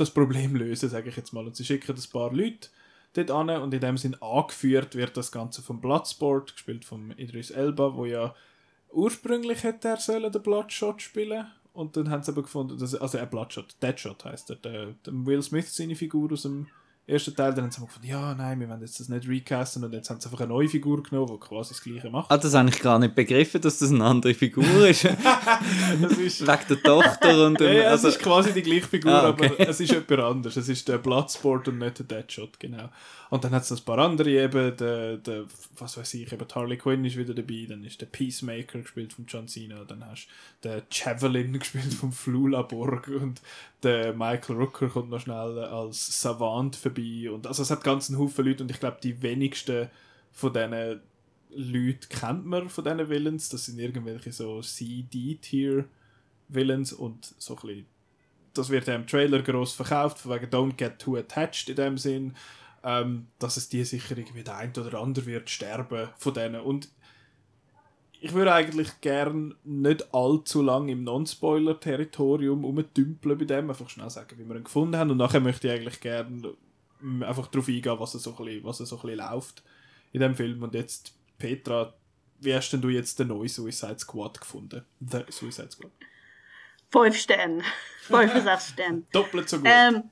[0.00, 1.46] das Problem lösen, sage ich jetzt mal.
[1.46, 2.68] Und sie schicken ein paar Leute
[3.14, 7.50] dort an und in dem Sinn angeführt wird das Ganze vom Bloodsport, gespielt von Idris
[7.50, 8.34] Elba, wo ja
[8.92, 13.18] ursprünglich hätte er sollen den Bloodshot spielen und dann haben sie aber gefunden, dass, also
[13.18, 16.66] ein Bloodshot, Deadshot heißt er, der, der Will Smith seine Figur aus dem
[17.08, 19.92] ersten Teil, dann haben sie gefunden, ja, nein, wir wollen jetzt das nicht recasten und
[19.92, 22.30] jetzt haben sie einfach eine neue Figur genommen, die quasi das gleiche macht.
[22.30, 25.04] Ah, das habe ich gar nicht begriffen, dass das eine andere Figur ist.
[25.04, 28.08] das ist wegen der Tochter und dem, ja, ja, also...
[28.08, 29.52] es ist quasi die gleiche Figur, ah, okay.
[29.58, 30.56] aber es ist etwas anderes.
[30.56, 32.90] Es ist der Bloodsport und nicht der Deadshot, genau.
[33.30, 35.44] Und dann hat es ein paar andere eben, der, der,
[35.76, 39.26] was weiß ich, eben Harley Quinn ist wieder dabei, dann ist der Peacemaker gespielt von
[39.26, 40.28] John Cena, dann hast
[40.62, 43.42] du den Javelin gespielt von Flula Borg und
[43.82, 46.97] der Michael Rooker kommt noch schnell als Savant vorbei
[47.28, 49.88] und also es hat ganz einen Haufen Leute und ich glaube die wenigsten
[50.32, 51.00] von diesen
[51.50, 55.84] Leuten kennt man von diesen Villains, das sind irgendwelche so CD-Tier
[56.48, 57.86] Villains und so ein bisschen
[58.54, 62.34] das wird im Trailer groß verkauft, von wegen Don't get too attached in dem Sinn
[62.82, 66.60] ähm, dass es die sicher irgendwie der ein oder andere wird sterben von denen.
[66.60, 66.88] Und
[68.20, 74.38] ich würde eigentlich gern nicht allzu lange im Non-Spoiler-Territorium rumdümpeln bei dem, einfach schnell sagen,
[74.38, 75.10] wie wir ihn gefunden haben.
[75.10, 76.46] Und nachher möchte ich eigentlich gern
[77.22, 79.62] einfach darauf eingehen, was er so ein bisschen, was er so ein bisschen läuft
[80.12, 80.62] in dem Film.
[80.62, 81.94] Und jetzt, Petra,
[82.40, 84.84] wie hast denn du jetzt den neuen Suicide Squad gefunden?
[85.00, 85.92] The Suicide Squad.
[86.90, 87.62] Fünf Sterne.
[88.02, 89.02] Fünf bis sechs Sterne.
[89.12, 89.68] Doppelt so gut.
[89.68, 90.04] Ähm,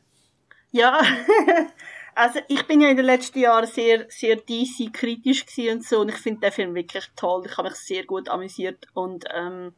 [0.72, 1.00] ja,
[2.16, 6.16] Also ich bin ja in den letzten Jahren sehr, sehr DC-kritisch und so und ich
[6.16, 7.44] finde den Film wirklich toll.
[7.44, 9.74] Ich habe mich sehr gut amüsiert und ähm,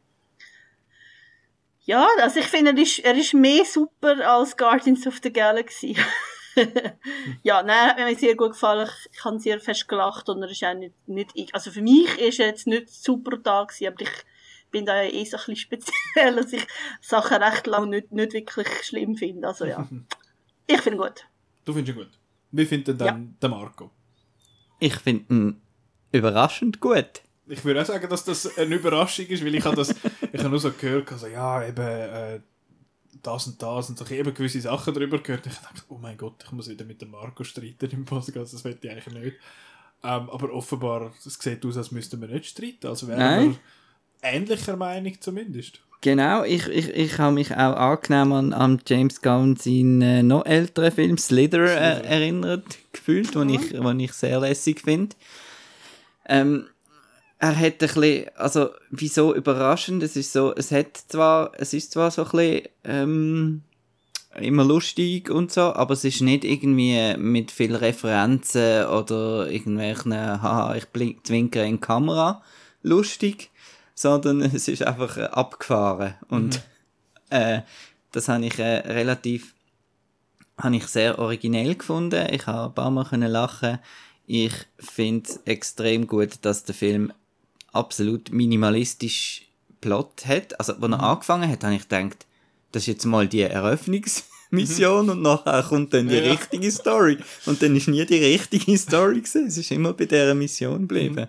[1.81, 5.97] ja, also ich finde, er ist, er ist mehr super als Guardians of the Galaxy.
[7.43, 8.87] ja, nein, hat mir sehr gut gefallen.
[8.87, 12.17] Ich, ich habe sehr fest gelacht und er ist auch nicht, nicht also für mich
[12.19, 14.25] ist er jetzt nicht super gewesen, aber ich
[14.71, 16.65] bin da ja eh so ein bisschen speziell, dass ich
[17.01, 19.47] Sachen recht lang nicht, nicht wirklich schlimm finde.
[19.47, 19.87] Also ja,
[20.67, 21.25] ich finde gut.
[21.65, 22.19] Du findest ihn gut?
[22.51, 23.19] Wie findet denn ja.
[23.41, 23.91] der Marco?
[24.79, 25.61] Ich finde ihn
[26.11, 27.21] überraschend gut.
[27.47, 29.89] Ich würde auch sagen, dass das eine Überraschung ist, weil ich habe das,
[30.31, 32.39] ich habe nur so gehört, also ja, eben äh,
[33.23, 35.45] das und das und ich eben gewisse Sachen darüber gehört.
[35.47, 38.63] Ich dachte, oh mein Gott, ich muss wieder mit dem Marco streiten im Podcast, das
[38.63, 39.37] will ich eigentlich nicht.
[40.01, 43.59] Ähm, aber offenbar, es sieht aus, als müssten wir nicht streiten, also wären wir
[44.21, 45.81] ähnlicher Meinung zumindest.
[46.01, 50.45] Genau, ich, ich, ich habe mich auch angenehm an, an James Gunn seinen äh, noch
[50.45, 55.15] älteren Film Slither äh, erinnert gefühlt, den ich, den ich sehr lässig finde.
[56.25, 56.67] Ähm,
[57.39, 61.93] er hat ein bisschen, also wieso überraschend, es ist so, es hat zwar, es ist
[61.93, 63.61] zwar so ein bisschen, ähm,
[64.35, 70.75] immer lustig und so, aber es ist nicht irgendwie mit viel Referenzen oder irgendwelchen, haha,
[70.75, 72.43] ich blink, zwinker in die Kamera
[72.83, 73.49] lustig,
[73.95, 76.15] sondern es ist einfach äh, abgefahren.
[76.29, 77.37] Und mhm.
[77.37, 77.61] äh,
[78.11, 79.53] das habe ich äh, relativ
[80.57, 82.27] habe ich sehr originell gefunden.
[82.33, 83.79] Ich habe ein paar Mal können lachen.
[84.27, 87.13] Ich finde es extrem gut, dass der Film
[87.71, 89.43] absolut minimalistisch
[89.81, 90.59] Plot hat.
[90.59, 90.93] Also, als er mhm.
[90.93, 92.25] angefangen hat, habe ich gedacht,
[92.71, 95.11] das ist jetzt mal die Eröffnungsmission mhm.
[95.11, 96.31] und nachher kommt dann die ja.
[96.31, 97.17] richtige Story.
[97.45, 99.47] Und dann ist nie die richtige Story gewesen.
[99.47, 101.21] Es ist immer bei dieser Mission geblieben.
[101.21, 101.27] Mhm.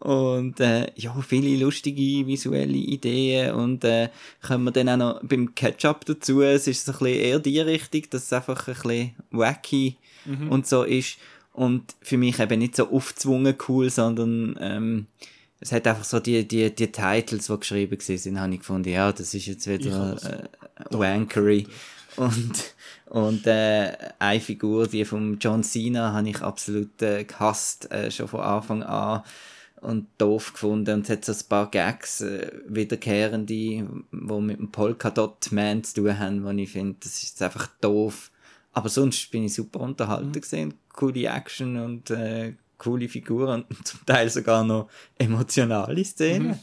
[0.00, 4.08] Und äh, ja, viele lustige visuelle Ideen und äh,
[4.40, 7.60] können wir dann auch noch beim Ketchup dazu, es ist so ein bisschen eher die
[7.60, 10.50] Richtung, dass es einfach ein bisschen wacky mhm.
[10.50, 11.18] und so ist
[11.52, 15.06] und für mich eben nicht so aufzwungen cool, sondern ähm,
[15.60, 19.12] es hat einfach so die, die, die Titles, die geschrieben sind, habe ich gefunden, ja,
[19.12, 21.66] das ist jetzt wieder äh, wankery
[22.16, 22.74] und
[23.10, 28.28] und äh, eine Figur, die von John Cena, habe ich absolut äh, gehasst, äh, schon
[28.28, 29.22] von Anfang an
[29.80, 34.70] und doof gefunden und es hat so ein paar Gags äh, wiederkehrende, die mit dem
[34.70, 38.30] Polkadot-Man zu tun haben, wo ich finde, das ist einfach doof.
[38.72, 40.40] Aber sonst bin ich super unterhalten mhm.
[40.40, 46.48] gesehen, coole Action und äh, coole Figuren und zum Teil sogar noch emotionale Szenen.
[46.48, 46.58] Mhm.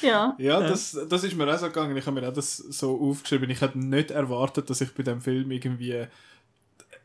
[0.00, 0.34] Ja.
[0.38, 1.94] Ja, das, das ist mir auch so gegangen.
[1.96, 3.50] Ich habe mir auch das so aufgeschrieben.
[3.50, 6.06] Ich hätte nicht erwartet, dass ich bei dem Film irgendwie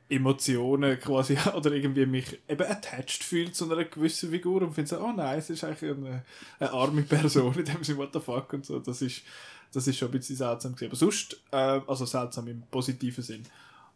[0.10, 5.00] Emotionen quasi oder irgendwie mich eben attached fühlt zu einer gewissen Figur und finde so,
[5.00, 6.24] oh nein, es ist eigentlich eine,
[6.60, 8.80] eine arme Person in dem Sinne, what the fuck und so.
[8.80, 9.24] Das ist,
[9.74, 10.90] das ist schon ein bisschen seltsam gewesen.
[10.90, 13.44] Aber sonst, äh, also seltsam im positiven Sinn.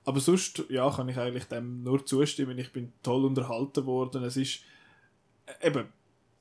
[0.05, 2.57] Aber sonst, ja, kann ich eigentlich dem nur zustimmen.
[2.57, 4.23] Ich bin toll unterhalten worden.
[4.23, 4.61] Es ist
[5.45, 5.87] äh, eben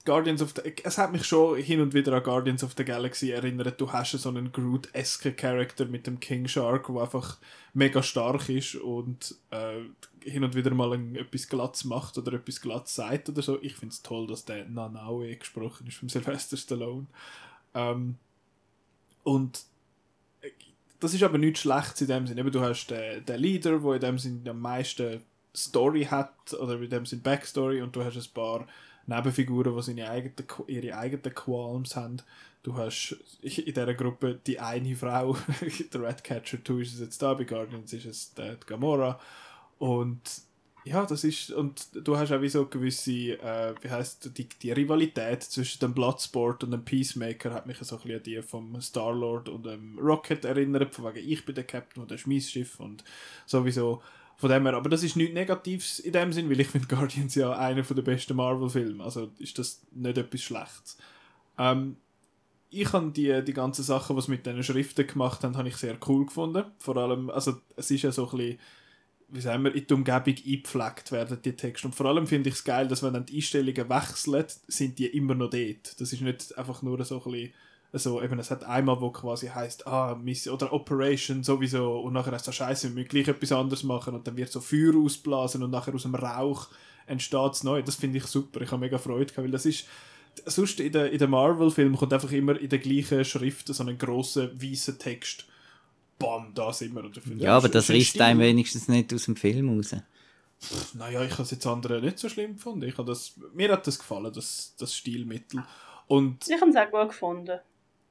[0.04, 0.74] Guardians of the...
[0.82, 3.80] Es hat mich schon hin und wieder an Guardians of the Galaxy erinnert.
[3.80, 7.38] Du hast so einen Groot-esque Charakter mit dem King Shark, der einfach
[7.72, 9.80] mega stark ist und äh,
[10.24, 13.62] hin und wieder mal ein, etwas Glatz macht oder etwas Glatz sagt oder so.
[13.62, 17.06] Ich finde es toll, dass der Nanaue gesprochen ist vom Sylvester Stallone.
[17.74, 18.16] Ähm,
[19.22, 19.62] und
[21.02, 22.48] das ist aber nichts Schlechtes in dem Sinne.
[22.50, 25.20] Du hast den, den Leader, der in dem Sinne am meisten
[25.54, 28.66] Story hat oder in dem Sinne Backstory und du hast ein paar
[29.06, 32.18] Nebenfiguren, die seine eigenen, ihre eigenen Qualms haben.
[32.62, 35.36] Du hast in dieser Gruppe die eine Frau,
[35.92, 39.18] der Ratcatcher 2 ist es jetzt da, bei Guardians ist es die, die Gamora.
[39.78, 40.20] Und
[40.84, 44.72] ja, das ist, und du hast auch wie so gewisse, äh, wie heißt die, die
[44.72, 48.80] Rivalität zwischen dem Bloodsport und dem Peacemaker hat mich so ein bisschen an die vom
[48.80, 53.04] Star-Lord und dem Rocket erinnert, von wegen ich bin der Captain und der Schmiessschiff und
[53.46, 54.02] sowieso
[54.36, 57.36] von dem her, aber das ist nichts Negatives in dem Sinn, weil ich finde Guardians
[57.36, 60.98] ja einer der besten Marvel-Filme, also ist das nicht etwas Schlechtes.
[61.58, 61.96] Ähm,
[62.70, 65.96] ich habe die, die ganzen Sachen, was mit diesen Schriften gemacht haben, habe ich sehr
[66.08, 66.64] cool gefunden.
[66.78, 68.58] Vor allem, also es ist ja so ein bisschen,
[69.32, 71.88] wie sagen wir, in die Umgebung eingepflegt werden, die Texte.
[71.88, 75.06] Und vor allem finde ich es geil, dass wenn dann die Einstellungen wechseln, sind die
[75.06, 76.00] immer noch dort.
[76.00, 77.52] Das ist nicht einfach nur so ein bisschen
[77.92, 82.32] also eben, es hat einmal, wo quasi heißt, ah, Mission oder Operation sowieso und nachher
[82.32, 85.62] heißt es, scheiße, wir müssen gleich etwas anderes machen und dann wird so Feuer ausblasen
[85.62, 86.68] und nachher aus dem Rauch
[87.06, 87.82] entsteht es neu.
[87.82, 89.86] Das finde ich super, ich habe mega Freude gehabt, weil das ist,
[90.46, 93.98] sonst in den in der Marvel-Film kommt einfach immer in der gleichen Schrift so ein
[93.98, 95.44] grosser, weißer Text.
[96.22, 97.10] Bam, da sind wir.
[97.36, 99.94] Ja, aber das reißt einem wenigstens nicht aus dem Film raus.
[100.94, 102.86] Naja, ich habe es jetzt andere nicht so schlimm gefunden.
[102.86, 105.64] Ich das, mir hat das gefallen, das, das Stilmittel.
[106.06, 107.58] Und ich habe es auch gut gefunden.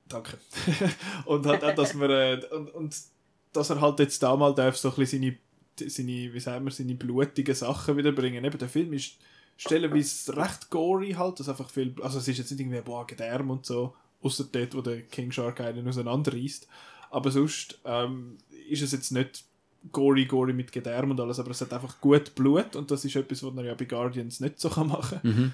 [0.07, 0.37] Danke.
[1.25, 2.95] und halt auch, dass man, äh, und, und
[3.53, 5.37] dass er halt jetzt da mal darf, so ein bisschen
[5.77, 8.43] seine, seine, wie sagen wir, seine blutigen Sachen wiederbringen.
[8.43, 9.15] Eben, der Film ist
[9.55, 13.51] stellenweise recht gory halt, dass einfach viel, also es ist jetzt nicht irgendwie, boah, Gedärm
[13.51, 16.67] und so, außer dort, wo der King Shark einen auseinanderreißt.
[17.11, 18.37] Aber sonst ähm,
[18.69, 19.43] ist es jetzt nicht
[19.91, 23.15] gory, gory mit Gedärm und alles, aber es hat einfach gut Blut und das ist
[23.15, 25.31] etwas, was man ja bei Guardians nicht so machen kann.
[25.31, 25.53] Mhm.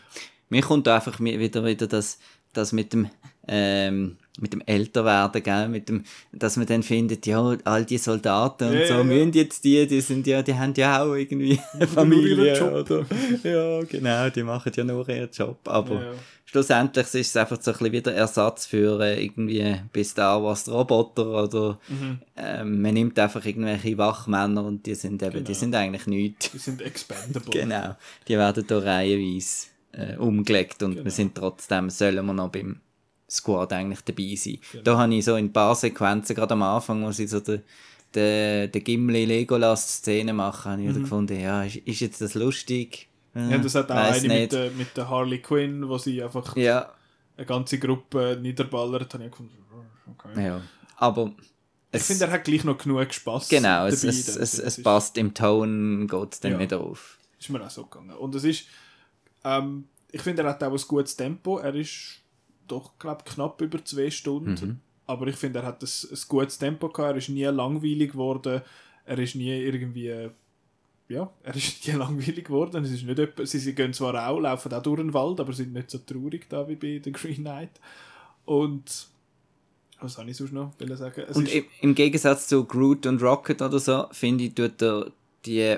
[0.49, 2.19] Mir kommt einfach wieder, wieder das,
[2.57, 3.09] das mit dem
[3.47, 8.69] ähm, mit dem Älterwerden, gell, mit dem, dass man dann findet, ja, all die Soldaten
[8.69, 9.03] und yeah, so, yeah.
[9.03, 13.05] müssen jetzt die, die sind ja, die haben ja auch irgendwie eine Familie, oder?
[13.43, 16.13] Ja, genau, die machen ja nur ihren Job, aber yeah.
[16.45, 20.69] schlussendlich ist es einfach so ein bisschen wieder Ersatz für äh, irgendwie bei Star Wars
[20.69, 22.19] Roboter oder mhm.
[22.35, 25.45] ähm, man nimmt einfach irgendwelche Wachmänner und die sind eben, genau.
[25.45, 26.51] die sind eigentlich nichts.
[26.57, 27.51] Die sind expendable.
[27.51, 27.95] genau,
[28.27, 31.05] die werden da reihenweise äh, umgelegt und genau.
[31.05, 32.79] wir sind trotzdem, sollen wir noch beim
[33.29, 34.59] Squad eigentlich dabei sein.
[34.71, 34.83] Genau.
[34.83, 37.63] Da habe ich so in ein paar Sequenzen, gerade am Anfang, wo sie so den,
[38.13, 41.01] den, den Gimli-Legolas-Szene machen, habe ich mhm.
[41.01, 43.09] gefunden, ja, ist, ist, jetzt das lustig?
[43.33, 46.55] Ja, ja das hat auch eine mit der, mit der Harley Quinn, wo sie einfach
[46.55, 46.93] ja.
[47.35, 49.57] eine ganze Gruppe niederballert, habe ich gefunden,
[50.11, 50.45] okay.
[50.45, 50.61] Ja,
[50.97, 51.33] aber...
[51.91, 53.47] Ich finde, er hat gleich noch genug Spaß.
[53.47, 57.17] Genau, es, es, es, es passt im Ton, geht es dann ja, nicht auf.
[57.39, 58.11] Ist mir auch so gegangen.
[58.11, 58.65] Und es ist,
[59.47, 61.57] ähm, ich finde, er hat auch ein gutes Tempo.
[61.57, 62.21] Er ist
[62.67, 64.51] doch, glaube knapp über zwei Stunden.
[64.51, 64.79] Mhm.
[65.05, 67.13] Aber ich finde, er hat ein, ein gutes Tempo gehabt.
[67.13, 68.61] Er ist nie langweilig geworden.
[69.05, 70.29] Er ist nie irgendwie.
[71.09, 72.83] Ja, er ist nie langweilig geworden.
[72.83, 75.53] Es ist nicht etwa, sie, sie gehen zwar auch, laufen auch durch den Wald, aber
[75.53, 77.79] sind nicht so traurig da wie bei The Green Knight.
[78.45, 79.07] Und.
[79.99, 81.23] Was soll ich sonst noch sagen?
[81.27, 81.49] Es und
[81.81, 85.11] im Gegensatz zu Groot und Rocket oder so, finde ich, tut er
[85.43, 85.77] die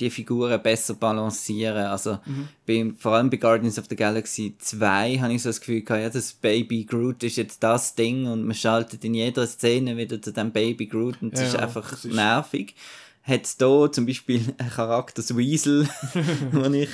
[0.00, 1.86] die Figuren besser balancieren.
[1.86, 2.48] Also mhm.
[2.66, 6.02] bei, vor allem bei Guardians of the Galaxy 2 habe ich so das Gefühl gehabt,
[6.02, 10.20] ja, das Baby Groot ist jetzt das Ding und man schaltet in jeder Szene wieder
[10.20, 12.74] zu dem Baby Groot und es ja, ist einfach ist nervig.
[13.22, 15.88] Hat es da zum Beispiel einen Charakter, das Weasel,
[16.52, 16.90] den ich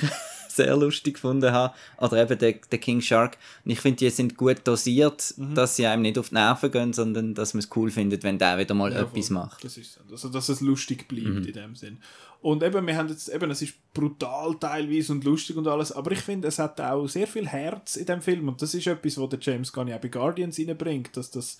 [0.55, 1.73] sehr lustig gefunden habe.
[1.97, 3.37] Oder eben der, der King Shark.
[3.65, 5.55] Und ich finde, die sind gut dosiert, mhm.
[5.55, 8.37] dass sie einem nicht auf die Nerven gehen, sondern dass man es cool findet, wenn
[8.37, 9.35] der wieder mal ja, etwas voll.
[9.35, 9.63] macht.
[9.63, 11.45] Das ist also, dass es lustig bleibt mhm.
[11.45, 11.97] in dem Sinn.
[12.41, 16.11] Und eben, wir haben jetzt, eben, es ist brutal teilweise und lustig und alles, aber
[16.11, 19.17] ich finde, es hat auch sehr viel Herz in dem Film und das ist etwas,
[19.17, 21.57] was der James Gunn ja bei Guardians reinbringt, dass das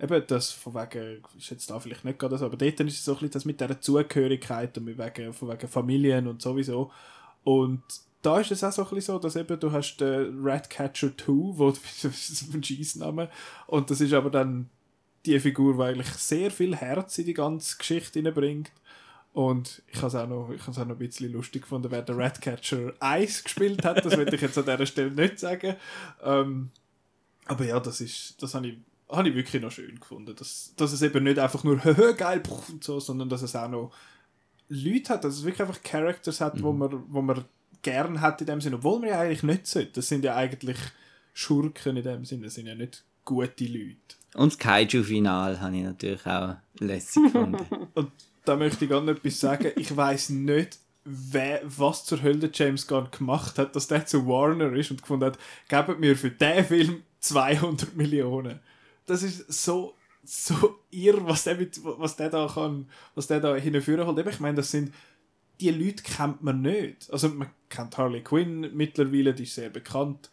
[0.00, 3.04] eben das von wegen, ist jetzt da vielleicht nicht gerade so, aber dort ist es
[3.04, 6.90] so ein bisschen das mit dieser Zugehörigkeit und mit wegen, von wegen Familien und sowieso.
[7.44, 7.82] Und
[8.24, 11.26] da ist es auch so ein bisschen so, dass eben du hast den Ratcatcher 2,
[11.28, 11.70] wo
[12.02, 13.30] das ist ein Scheißname
[13.66, 14.70] und das ist aber dann
[15.26, 18.70] die Figur, die eigentlich sehr viel Herz in die ganze Geschichte bringt
[19.34, 22.92] und ich habe es auch, noch, auch noch ein bisschen lustig gefunden, wer der Ratcatcher
[23.00, 24.04] 1 gespielt hat.
[24.04, 25.74] Das will ich jetzt an dieser Stelle nicht sagen.
[26.22, 26.70] Ähm,
[27.46, 30.36] aber ja, das, ist, das habe ich, hab ich wirklich noch schön gefunden.
[30.36, 31.76] Dass, dass es eben nicht einfach nur
[32.16, 33.92] geil und so, sondern dass es auch noch
[34.68, 36.62] Leute hat, dass es wirklich einfach Characters hat, Mhm.
[36.62, 37.44] wo man, wo man
[37.84, 39.92] gern hat in dem Sinne, obwohl man ja eigentlich nicht sollte.
[39.92, 40.78] Das sind ja eigentlich
[41.32, 43.96] Schurken in dem Sinne, das sind ja nicht gute Leute.
[44.34, 47.64] Und das Kaiju-Final habe ich natürlich auch lässig gefunden.
[47.94, 48.10] Und
[48.44, 49.70] da möchte ich nicht etwas sagen.
[49.76, 54.72] Ich weiß nicht, wer, was zur Hölle James Gunn gemacht hat, dass der zu Warner
[54.72, 58.60] ist und gefunden hat, gebt mir für diesen Film 200 Millionen.
[59.06, 59.94] Das ist so,
[60.24, 64.28] so irr, was der, mit, was der da kann, was der da hinführen kann.
[64.28, 64.92] Ich meine, das sind,
[65.72, 67.10] die Leute kennt man nicht.
[67.12, 70.30] Also man kennt Harley Quinn mittlerweile, die ist sehr bekannt.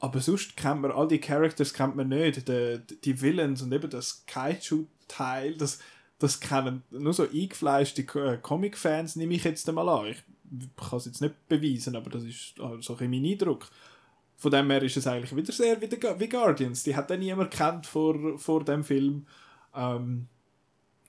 [0.00, 2.48] Aber sonst kennt man, all die Characters kennt man nicht.
[2.48, 5.78] Die, die Villains und eben das Kaiju-Teil, das,
[6.18, 10.06] das kennen nur so eingefleischte äh, Comic-Fans, nehme ich jetzt einmal an.
[10.06, 10.22] Ich
[10.76, 13.68] kann es jetzt nicht beweisen, aber das ist so ein bisschen mein Eindruck.
[14.36, 16.82] Von dem her ist es eigentlich wieder sehr wie, wie Guardians.
[16.82, 19.26] Die hat dann niemand kennt vor, vor dem Film.
[19.74, 20.26] Ähm,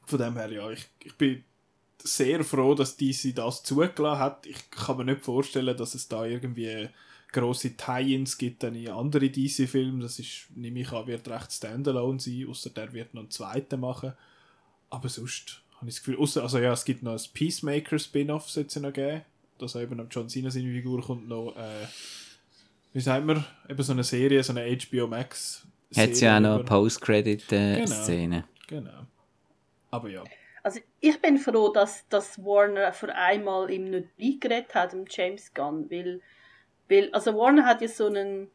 [0.06, 1.44] von dem her, ja, ich, ich bin
[2.06, 4.46] sehr froh, dass DC das zugelassen hat.
[4.46, 6.90] Ich kann mir nicht vorstellen, dass es da irgendwie
[7.32, 10.04] grosse Tie-Ins gibt dann in andere DC-Filme.
[10.04, 13.80] Das ist, nehme ich an, wird recht standalone sein, außer der wird noch einen zweiten
[13.80, 14.14] machen.
[14.90, 18.68] Aber sonst habe ich das Gefühl, ausser, also ja, es gibt noch ein Peacemaker-Spin-Off, sollte
[18.70, 19.22] es noch geben.
[19.58, 21.88] Dass eben am John Cena seine Figur kommt noch, äh,
[22.94, 25.66] wie sagt man, eben so eine Serie, so eine HBO Max.
[25.96, 28.44] Hat ja auch noch eine über- Post-Credit-Szene.
[28.68, 29.06] Genau.
[29.92, 30.24] Aber ja.
[30.66, 35.54] Also ich bin froh, dass, dass Warner für einmal ihm nicht reingeredet hat, dem James
[35.54, 36.22] Gunn, weil,
[36.90, 38.50] weil also Warner hat ja so einen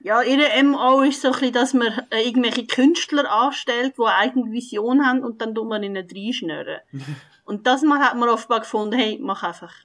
[0.00, 4.50] ja, ihre MO ist so ein bisschen, dass man irgendwelche Künstler anstellt, die eine eigene
[4.50, 6.80] Vision haben und dann tut man ihnen reinschnüren.
[7.44, 9.76] und das mal hat man offenbar gefunden, hey, mach einfach.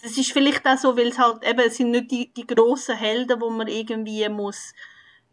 [0.00, 2.96] Das ist vielleicht auch so, weil es halt eben, es sind nicht die, die grossen
[2.96, 4.72] Helden, wo man irgendwie muss,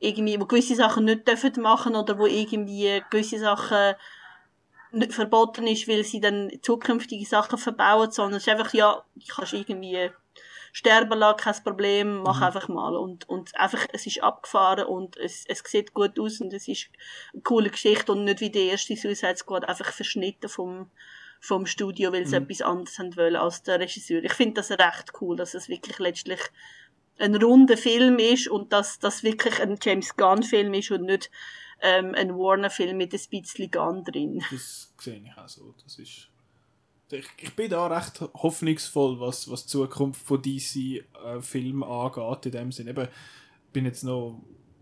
[0.04, 3.96] irgendwie, wo gewisse Sachen nicht dürfen machen oder wo irgendwie gewisse Sachen
[4.92, 9.34] nicht verboten ist, weil sie dann zukünftige Sachen verbauen, sondern es ist einfach, ja, du
[9.34, 10.12] kannst irgendwie
[10.72, 12.96] sterben lassen, kein Problem, mach einfach mal.
[12.96, 16.89] Und, und einfach, es ist abgefahren und es, es sieht gut aus und es ist
[17.32, 20.89] eine coole Geschichte und nicht wie die erste Suicide Squad einfach verschnitten vom,
[21.39, 24.24] vom Studio, weil sie etwas anderes haben wollen als der Regisseur.
[24.24, 26.39] Ich finde das recht cool, dass es wirklich letztlich
[27.19, 31.30] ein runder Film ist und dass das wirklich ein James Gunn Film ist und nicht
[31.82, 34.43] ähm, ein Warner Film mit ein bisschen Gunn drin.
[34.52, 35.73] Das sehe ich auch so.
[35.84, 36.30] Das ist
[37.12, 42.45] ich, ich bin da recht hoffnungsvoll, was, was die Zukunft von DC-Filmen angeht.
[42.47, 42.91] In dem Sinne.
[42.91, 43.08] Eben,
[43.71, 44.41] bin jetzt noch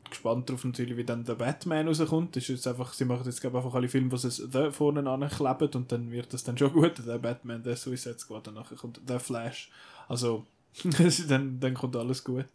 [0.09, 2.35] gespannt darauf, natürlich, wie dann der Batman rauskommt.
[2.35, 5.69] Das ist jetzt einfach, sie machen jetzt einfach alle Filme, wo sie The vorne ankleben
[5.73, 6.93] und dann wird das dann schon gut.
[7.05, 9.71] Der Batman, der Suicide Squad, dann nachher kommt der Flash.
[10.07, 10.45] Also,
[11.27, 12.45] dann, dann kommt alles gut.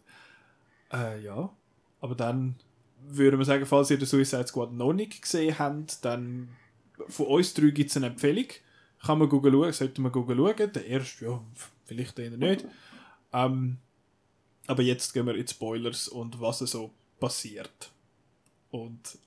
[0.93, 1.51] Äh, ja.
[2.01, 2.57] Aber dann
[3.09, 6.49] würde man sagen, falls ihr den Suicide Squad noch nicht gesehen habt, dann
[7.09, 8.47] von uns drei gibt es eine Empfehlung.
[9.05, 10.73] Kann man googeln schauen, sollte man googeln schauen.
[10.73, 11.43] Der erste, ja,
[11.85, 12.65] vielleicht eher nicht.
[13.33, 13.79] Ähm,
[14.67, 17.93] aber jetzt gehen wir in Spoilers und was so passiert.
[18.71, 19.19] Und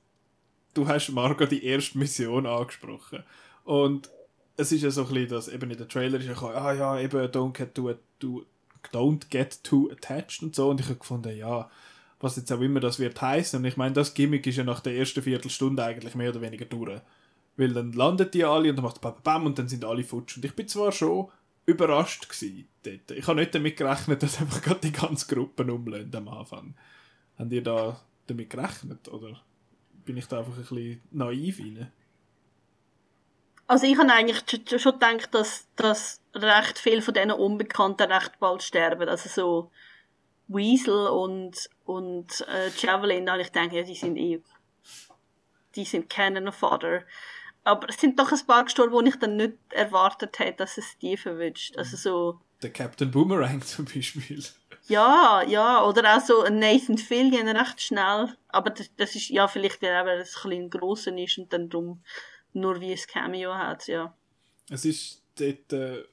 [0.74, 3.24] du hast, Marco, die erste Mission angesprochen.
[3.64, 4.10] Und
[4.58, 7.00] es ist ja so ein bisschen, dass eben in der Trailer ist ja ah ja,
[7.00, 8.46] eben don't get too, too,
[8.92, 10.70] don't get too attached und so.
[10.70, 11.70] Und ich habe gefunden, ja,
[12.20, 13.60] was jetzt auch immer das wird heißen.
[13.60, 16.66] Und ich meine, das Gimmick ist ja nach der ersten Viertelstunde eigentlich mehr oder weniger
[16.66, 17.02] durch.
[17.58, 20.38] Weil dann landet die alle und dann macht bam, bam und dann sind alle futsch.
[20.38, 21.30] Und ich bin zwar schon
[21.66, 23.12] überrascht gewesen dort.
[23.12, 26.74] Ich habe nicht damit gerechnet, dass einfach gerade die ganze Gruppe umlöhnt am Anfang.
[27.38, 29.08] Habt ihr da damit gerechnet?
[29.08, 29.42] Oder
[30.06, 31.92] bin ich da einfach ein bisschen naiv rein?
[33.68, 34.44] Also ich habe eigentlich
[34.82, 39.10] schon gedacht, dass, dass recht viele von diesen Unbekannten recht bald sterben.
[39.10, 39.72] Also so
[40.48, 44.42] Weasel und, und äh, Javelin, da habe ich gedacht, ja, die sind eh,
[45.76, 47.04] die sind Cannon Fodder.
[47.64, 50.98] Aber es sind doch ein paar gestorben, wo ich dann nicht erwartet hätte, dass es
[50.98, 51.78] die verwünscht.
[51.78, 54.44] Also so, Der Captain Boomerang zum Beispiel.
[54.88, 58.36] ja, ja, oder auch so ein Nathan Fillion recht schnell.
[58.48, 62.02] Aber das, das ist, ja, vielleicht, weil er ein bisschen grosser ist und dann drum
[62.54, 64.16] nur wie ein Cameo hat, ja.
[64.70, 65.72] Es ist dort.
[65.74, 66.04] Äh,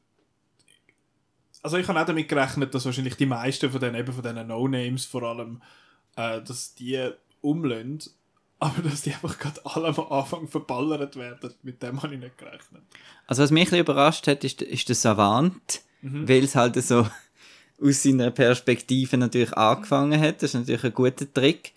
[1.67, 4.47] also ich habe auch damit gerechnet, dass wahrscheinlich die meisten von denen, eben von diesen
[4.47, 5.61] No-Names vor allem,
[6.15, 7.11] äh, dass die
[7.41, 8.13] umlösen.
[8.61, 12.39] Aber dass die einfach gerade alle am Anfang verballert werden, mit dem habe ich nicht
[12.39, 12.83] gerechnet.
[13.27, 17.09] Also was mich ein überrascht hat, ist, ist der Savant, weil es halt so
[17.83, 20.37] aus seiner Perspektive natürlich angefangen hat.
[20.37, 21.73] Das ist natürlich ein guter Trick.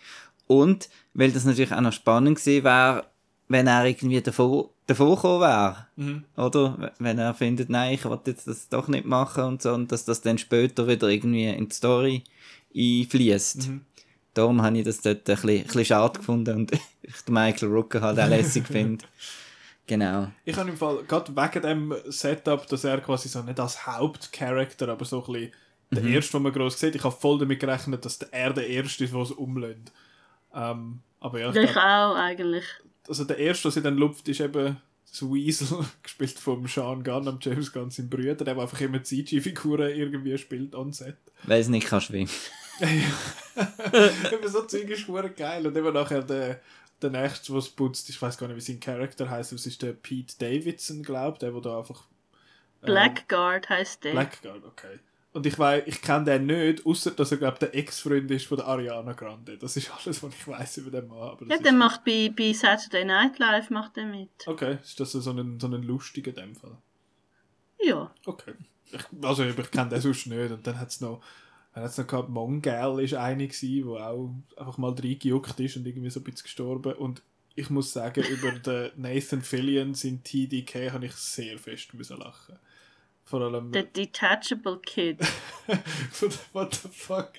[0.46, 3.08] Und weil das natürlich auch noch spannend gewesen wäre,
[3.48, 5.88] wenn er irgendwie davor, davor gekommen wäre.
[6.36, 6.94] Oder?
[7.00, 10.22] Wenn er findet, nein, ich jetzt das doch nicht machen und so, und dass das
[10.22, 12.24] dann später wieder irgendwie in die Story
[12.76, 13.70] einfließt.
[14.34, 16.72] Darum habe ich das dort ein bisschen, ein bisschen schade gefunden und
[17.02, 19.06] ich den Michael Rooker halt auch lässig finde.
[19.88, 20.32] Genau.
[20.46, 24.88] Ich habe im Fall, gerade wegen dem Setup, dass er quasi so nicht als Hauptcharakter,
[24.88, 25.52] aber so ein bisschen
[25.92, 26.14] der Mhm.
[26.14, 29.14] Erste, den man groß sieht, ich habe voll damit gerechnet, dass er der Erste ist,
[29.14, 29.92] der es umlönt.
[30.54, 32.66] Ähm, aber ja, ich ich glaub, auch eigentlich.
[33.10, 34.78] Also der Erste, der sie dann lupft, ist eben
[35.10, 39.90] das Weasel, gespielt vom Sean Gunn und James Gunn, sein Brüder, der einfach immer CG-Figuren
[39.90, 41.18] irgendwie spielt on set.
[41.44, 42.30] Weil es nicht kann schwimmen.
[42.80, 45.66] eben so Zeug ist geil.
[45.68, 46.62] Und eben nachher der,
[47.02, 49.82] der Nächste, der es putzt, ich weiß gar nicht, wie sein Charakter heißt, das ist
[49.82, 52.04] der Pete Davidson, glaube ich, der, der da einfach.
[52.82, 54.12] äh, Blackguard heisst der.
[54.12, 55.00] Blackguard, okay.
[55.32, 58.58] Und ich weiß, ich kenne den nicht, außer dass er, glaube der Ex-Freund ist von
[58.58, 59.58] der Ariana Grande.
[59.58, 61.38] Das ist alles, was ich weiß über den Mann.
[61.48, 64.30] Ja, der macht bei, bei Saturday Night Live macht er mit.
[64.48, 66.78] okay, ist das so ein, so ein lustiger in dem Fall?
[67.80, 68.12] Ja.
[68.26, 68.54] Okay.
[68.92, 70.52] Ich, also ich, kenne den sonst nicht.
[70.52, 71.22] Und dann hat es noch,
[71.76, 75.86] dann hat's noch gehabt, Mongal ist eine gewesen, wo auch einfach mal reingejuckt ist und
[75.86, 76.94] irgendwie so ein bisschen gestorben.
[76.94, 77.22] Und
[77.54, 82.58] ich muss sagen, über den Nathan Fillion, sein TDK, habe ich sehr fest müssen lachen.
[83.30, 83.72] Vor allem...
[83.72, 85.20] Der Detachable Kid.
[86.54, 87.30] What the fuck?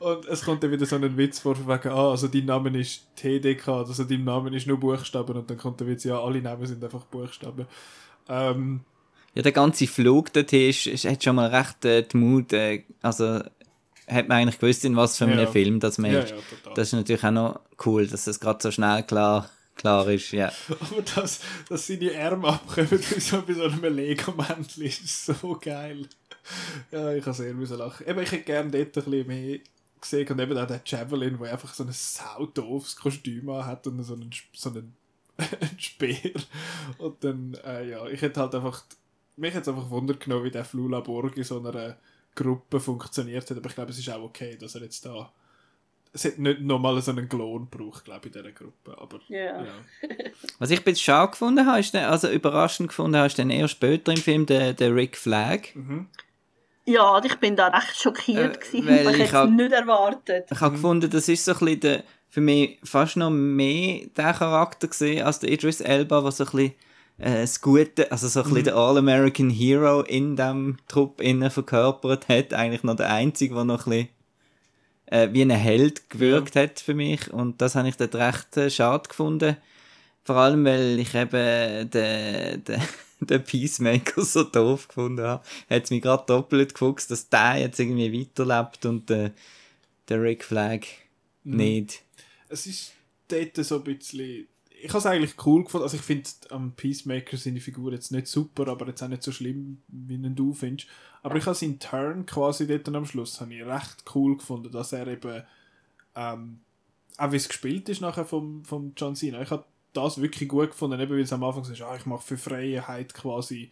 [0.00, 2.76] Und es kommt dann wieder so ein Witz vor, von wegen, ah, also dein Name
[2.76, 6.42] ist TDK, also dein Name ist nur Buchstaben und dann kommt der Witz, ja, alle
[6.42, 7.66] Namen sind einfach Buchstaben.
[8.28, 8.80] Ähm,
[9.34, 12.82] Ja, der ganze Flug dorthin ist, ist, hat schon mal recht äh, die Mut, äh,
[13.00, 13.40] also
[14.08, 15.46] hat man eigentlich gewusst, in was für einem Ja.
[15.46, 16.30] Film das man ja, ist.
[16.30, 16.36] ja.
[16.74, 20.52] Das ist natürlich auch noch cool, dass das gerade so schnell klar, klar ist, ja.
[20.68, 26.06] Aber dass, dass seine Arme abkommen so bei so einem Lego-Mäntel ist so geil.
[26.90, 28.06] Ja, ich habe sehr müssen lachen.
[28.06, 29.58] Eben, ich hätte gerne dort ein bisschen mehr
[30.00, 34.14] gesehen und eben auch der Javelin, der einfach so ein saudoofes Kostüm hat und so
[34.14, 34.96] einen, so einen,
[35.78, 36.32] Speer.
[36.98, 38.84] Und dann, äh, ja, ich hätte halt einfach,
[39.36, 41.96] mich hätte einfach Wunder genommen, wie der Flula Borg in so einer
[42.34, 45.32] Gruppe funktioniert hat, aber ich glaube, es ist auch okay, dass er jetzt da
[46.12, 49.62] es hat nicht nochmal so einen Klon gebraucht, glaube ich, in dieser Gruppe, aber Ja.
[49.62, 49.64] ja.
[50.58, 53.68] Was ich ein bisschen schade gefunden habe, ist, also überraschend gefunden habe, ist dann eher
[53.68, 55.74] später im Film der, der Rick Flag.
[55.74, 56.08] Mhm.
[56.86, 60.46] Ja, ich bin da recht schockiert, Äh, gewesen, weil ich ich es nicht erwartet.
[60.50, 64.32] Ich habe gefunden, das ist so ein bisschen der, für mich fast noch mehr der
[64.32, 66.74] Charakter gesehen als der Idris Elba, was so ein bisschen
[67.18, 72.28] äh, das Gute, also so ein bisschen der All-American Hero in dem Trupp innen verkörpert
[72.28, 72.54] hat.
[72.54, 74.08] Eigentlich noch der Einzige, der noch ein bisschen
[75.10, 77.32] äh, wie ein Held gewirkt hat für mich.
[77.32, 79.56] Und das habe ich dort recht äh, schade gefunden.
[80.22, 82.82] Vor allem, weil ich eben den, den,
[83.20, 85.44] den Peacemaker so doof gefunden habe.
[85.68, 89.32] Hat es mich gerade doppelt gefuchst, dass der jetzt irgendwie weiterlebt und der,
[90.08, 90.80] der Rick Flag
[91.42, 92.02] nicht.
[92.48, 92.92] es ist
[93.28, 94.46] dort so ein bisschen.
[94.82, 95.84] Ich habe es eigentlich cool gefunden.
[95.84, 99.32] Also ich finde am Peacemaker seine Figur jetzt nicht super, aber jetzt auch nicht so
[99.32, 100.88] schlimm, wie ihn du findest.
[101.22, 104.92] Aber ich habe seinen Turn quasi dort am Schluss habe ich recht cool gefunden, dass
[104.92, 105.42] er eben
[106.14, 106.60] ähm,
[107.18, 109.42] auch wie es gespielt ist nachher vom, vom John Cena.
[109.42, 112.06] Ich habe das wirklich gut gefunden, eben weil es am Anfang so ist, ah, ich
[112.06, 113.70] mache für Freiheit quasi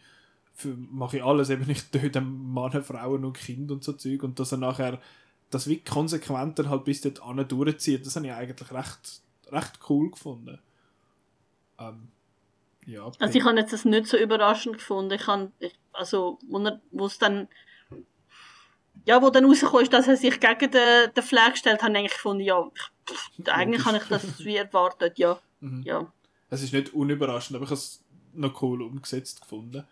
[0.53, 4.39] für, mache ich alles, eben ich töte Männer, Frauen und Kinder und so Zeug und
[4.39, 4.99] dass er nachher
[5.49, 10.11] das wie konsequenter halt bis dort an durchzieht, das habe ich eigentlich recht, recht cool
[10.11, 10.59] gefunden.
[11.79, 12.09] Ähm,
[12.85, 15.13] ja, Also ich habe jetzt das nicht so überraschend gefunden.
[15.13, 16.39] Ich habe, ich- also,
[16.91, 17.47] wo es dann,
[19.05, 21.97] ja, wo dann rausgekommen ist, dass er sich gegen den, den Flag stellt, habe ich
[21.99, 22.61] eigentlich gefunden, ja,
[23.07, 25.39] pff, eigentlich habe ich das wie erwartet, ja.
[25.61, 25.83] Mhm.
[25.83, 26.11] ja.
[26.49, 28.03] Es ist nicht unüberraschend, aber ich habe es
[28.33, 29.85] noch cool umgesetzt gefunden.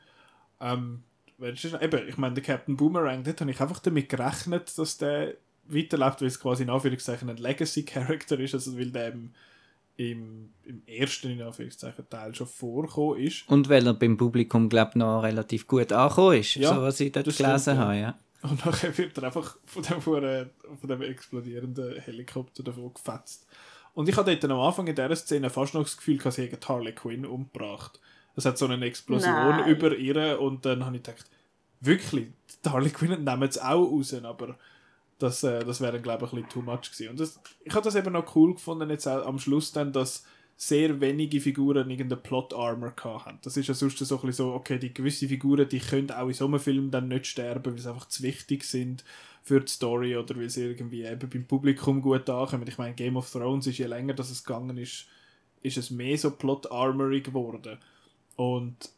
[0.60, 1.04] Ähm,
[1.40, 5.36] eben, ich meine, der Captain Boomerang, dort habe ich einfach damit gerechnet, dass der
[5.66, 9.34] weiterläuft, weil es quasi in Anführungszeichen ein Legacy-Character ist, also weil der im,
[9.98, 13.50] im, im ersten in Anführungszeichen Teil schon vorgekommen ist.
[13.50, 17.00] Und weil er beim Publikum, glaube ich, noch relativ gut angekommen ist, Ja, so was
[17.00, 17.98] ich dort gelesen stimmt, habe.
[17.98, 18.18] Ja.
[18.44, 23.48] Und nachher wird er einfach von dem, von dem, von dem explodierenden Helikopter davon gefetzt.
[23.96, 26.52] Und ich hatte dort am Anfang in dieser Szene fast noch das Gefühl, dass sie
[26.68, 28.00] Harley Quinn umgebracht.
[28.36, 29.68] Es hat so eine Explosion Nein.
[29.68, 31.26] über ihr und dann habe ich gedacht,
[31.82, 32.28] wirklich,
[32.64, 34.56] die Harley Quinn nehmen es auch raus, aber
[35.20, 37.10] das, äh, das wäre, glaube ich, ein bisschen too much gewesen.
[37.10, 40.24] Und das, ich habe das eben noch cool gefunden, jetzt am Schluss dann, dass
[40.60, 43.38] sehr wenige Figuren irgendeine Plot-Armor hatten.
[43.44, 46.34] Das ist ja sonst so ein so, okay, die gewisse Figuren, die können auch in
[46.34, 49.04] so einem Film dann nicht sterben, weil sie einfach zu wichtig sind
[49.44, 52.68] für die Story oder weil sie irgendwie eben beim Publikum gut ankommen.
[52.68, 55.06] Ich meine, Game of Thrones ist, je länger das es gegangen ist,
[55.62, 57.78] ist es mehr so Plot-Armory geworden.
[58.36, 58.90] Und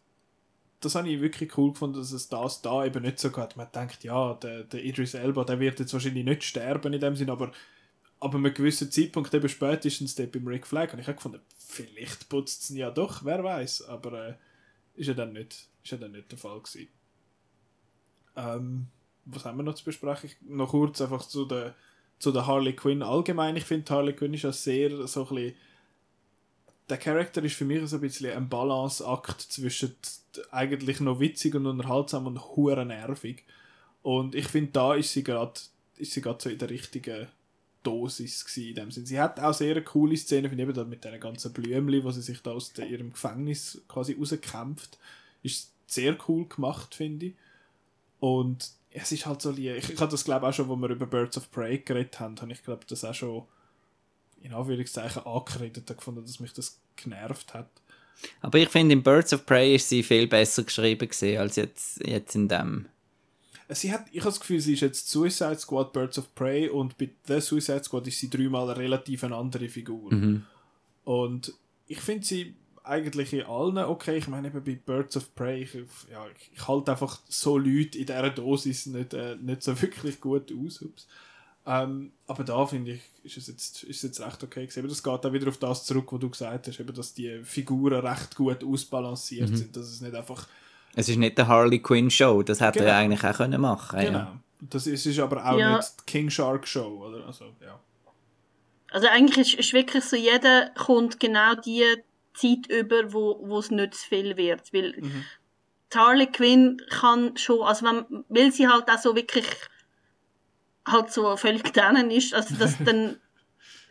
[0.81, 3.57] das habe ich wirklich cool gefunden, dass es das da eben nicht so geht.
[3.57, 7.15] Man denkt, ja, der, der Idris Elba, der wird jetzt wahrscheinlich nicht sterben in dem
[7.15, 7.51] Sinn, aber
[8.19, 12.27] aber einem gewissen Zeitpunkt, eben spätestens dort beim Rick Flag, und ich habe gefunden, vielleicht
[12.27, 14.33] putzt es ihn ja doch, wer weiß, aber äh,
[14.95, 16.89] ist ja dann nicht, ist ja dann nicht der Fall gewesen.
[18.35, 18.87] Ähm,
[19.25, 20.31] was haben wir noch zu besprechen?
[20.41, 21.75] Noch kurz einfach zu der,
[22.19, 23.55] zu der Harley Quinn allgemein.
[23.55, 25.55] Ich finde, Harley Quinn ist ja sehr so ein bisschen
[26.89, 29.95] der Charakter ist für mich so ein bisschen ein Balanceakt zwischen
[30.51, 33.43] eigentlich noch witzig und unterhaltsam und hure nervig.
[34.01, 35.59] Und ich finde, da ist sie gerade
[35.97, 37.27] ist sie gerade so in der richtigen
[37.83, 39.05] Dosis gewesen, in dem Sinn.
[39.05, 42.21] Sie hat auch sehr coole Szene, finde ich, eben mit diesen ganzen Blümchen, wo sie
[42.21, 44.97] sich da aus ihrem Gefängnis quasi rauskämpft.
[45.43, 47.33] Ist sehr cool gemacht, finde ich.
[48.19, 51.05] Und es ist halt so, ich, ich habe das glaube auch schon, wo wir über
[51.05, 53.43] Birds of Prey geredet haben, habe ich glaube das auch schon
[54.41, 57.69] in Anführungszeichen angekredet gefunden, dass mich das genervt hat.
[58.41, 62.05] Aber ich finde, in Birds of Prey ist sie viel besser geschrieben gesehen als jetzt,
[62.05, 62.87] jetzt in dem.
[63.69, 66.97] Sie hat, ich habe das Gefühl, sie ist jetzt Suicide Squad, Birds of Prey und
[66.97, 70.11] bei The Suicide Squad ist sie dreimal eine relativ eine andere Figur.
[70.11, 70.43] Mhm.
[71.03, 71.53] Und
[71.87, 74.17] ich finde sie eigentlich in allen okay.
[74.17, 75.73] Ich meine, eben bei Birds of Prey, ich,
[76.11, 80.51] ja, ich halte einfach so Leute in dieser Dosis nicht, äh, nicht so wirklich gut
[80.51, 80.81] aus.
[80.81, 81.07] Ups.
[81.71, 84.79] Ähm, aber da finde ich, ist es, jetzt, ist es jetzt recht okay gewesen.
[84.79, 87.41] Aber das geht auch wieder auf das zurück, was du gesagt hast, eben, dass die
[87.43, 89.55] Figuren recht gut ausbalanciert Mhm.
[89.55, 90.47] sind, dass es nicht einfach...
[90.95, 92.89] Es ist nicht der Harley Quinn Show, das hätte Genau.
[92.91, 94.17] er eigentlich auch können machen Genau.
[94.17, 94.39] Ja.
[94.61, 95.77] Das ist, ist aber auch Ja.
[95.77, 97.27] nicht die King Shark Show, oder?
[97.27, 97.79] Also, ja.
[98.91, 101.83] Also eigentlich ist, ist wirklich so, jeder kommt genau die
[102.33, 104.73] Zeit über, wo wo es nicht zu viel wird.
[104.73, 105.23] Weil Mhm.
[105.93, 109.45] die Harley Quinn kann schon, also wenn, weil sie halt auch so wirklich
[110.87, 113.17] halt so völlig drinnen ist, also dass dann,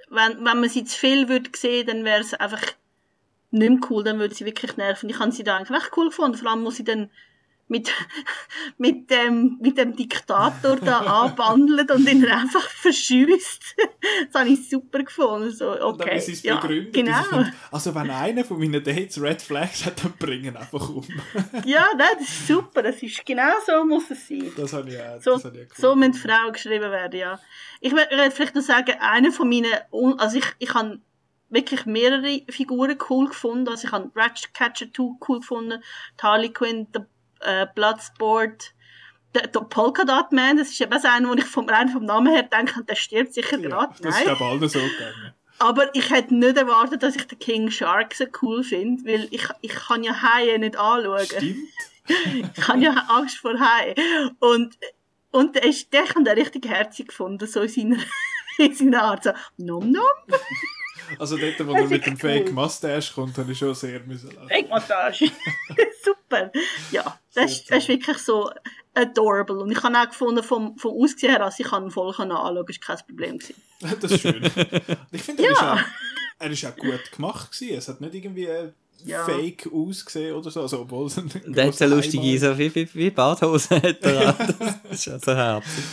[0.09, 2.63] wenn, wenn man sie zu viel würde sehen, dann wäre es einfach
[3.51, 5.09] nicht mehr cool, dann würde sie wirklich nerven.
[5.09, 7.11] Ich habe sie da eigentlich echt cool gefunden, vor allem muss sie dann
[7.69, 7.91] mit,
[8.79, 13.77] mit, dem, mit dem Diktator da anbandeln und ihn einfach verschüsst.
[14.33, 15.51] das habe ich super gefunden.
[15.51, 16.95] So, Und dann, okay, sie es ja, begründet.
[16.95, 17.23] genau.
[17.25, 21.07] finde, Also, wenn einer von meinen Dates Red Flags hat, dann bringen einfach um.
[21.65, 22.83] Ja, nein, das ist super.
[22.83, 24.51] Das ist genau so muss es sein.
[24.57, 25.21] Das habe ich auch.
[25.21, 26.15] So, das habe ich auch cool so müssen.
[26.15, 27.39] Frauen geschrieben werden, ja.
[27.81, 29.73] Ich werde werd vielleicht noch sagen, eine von meinen,
[30.19, 31.01] also ich, ich habe
[31.51, 33.69] wirklich mehrere Figuren cool gefunden.
[33.69, 35.83] Also ich habe Ratcatcher 2 cool gefunden,
[36.21, 37.07] Harley Quinn, der
[37.41, 38.75] äh, Bloodsport,
[39.35, 42.05] der, der Polka Dot Man, das ist eben so einer, wo ich vom, rein vom
[42.05, 43.95] Namen her denke, der stirbt sicher Ja, gerade.
[44.03, 45.35] das ist, ich, allen so gegangen.
[45.61, 49.47] Aber ich hätte nicht erwartet, dass ich den King Shark so cool finde, weil ich,
[49.61, 51.25] ich kann ja Haie nicht anschauen.
[51.27, 51.57] Stimmt.
[52.57, 53.95] Ich habe ja Angst vor Haien.
[54.39, 54.79] Und,
[55.31, 57.99] und der ist, der hat er richtig herzig gefunden, so in seiner,
[58.59, 59.25] in seiner Art.
[59.25, 60.03] So, nom nom,
[61.19, 62.19] Also dort, wo Das er mit dem cool.
[62.19, 64.49] Fake Mustache kommt, habe ich schon sehr müssen lachen.
[64.49, 65.27] Fake-Massage.
[66.03, 66.18] Super.
[66.91, 68.51] Ja, das ist, das ist wirklich so
[68.95, 69.59] adorable.
[69.61, 72.31] Und ich habe auch gefunden, vom, vom Aussehen her, also ich kann ihn voll anschauen,
[72.67, 73.39] das war kein Problem.
[73.39, 73.55] Gewesen.
[74.01, 74.43] Das ist schön.
[75.13, 75.75] Ich finde, er, ist Ja.
[75.75, 75.79] auch,
[76.41, 77.77] er ist auch gut gemacht gewesen.
[77.79, 78.49] Es hat nicht irgendwie
[79.05, 79.25] Ja.
[79.25, 80.63] fake ausgesehen oder so.
[80.63, 84.33] Also, obwohl es ein Der hat so lustige, so wie, wie, wie Badhose hat er.
[84.89, 85.85] Das ist ja so herzig.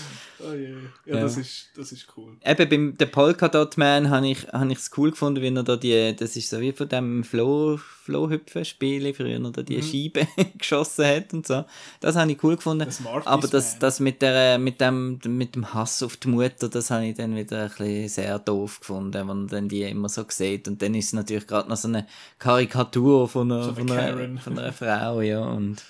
[0.48, 0.76] Oh je.
[1.06, 1.22] Ja, Ja.
[1.22, 2.38] Das, ist, das ist cool.
[2.46, 6.16] Eben beim der Polka Dot Man habe ich es cool gefunden, wie er da die
[6.16, 10.28] das ist so wie von dem Spiele früher da die Scheibe
[10.58, 11.66] geschossen hat und so.
[12.00, 12.88] Das habe ich cool gefunden.
[13.26, 17.08] Aber das das mit der mit dem mit dem Hass auf die Mutter, das habe
[17.08, 20.68] ich dann wieder ein bisschen sehr doof gefunden, wenn man dann die immer so sieht
[20.68, 22.08] und dann ist es natürlich gerade noch so eine
[22.40, 25.84] Karikatur von einer, So von, einer von einer Frau, ja und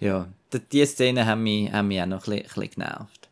[0.00, 0.28] ja,
[0.72, 3.28] die, Szenen haben mich, haben mich auch noch ein bisschen, ein bisschen genervt.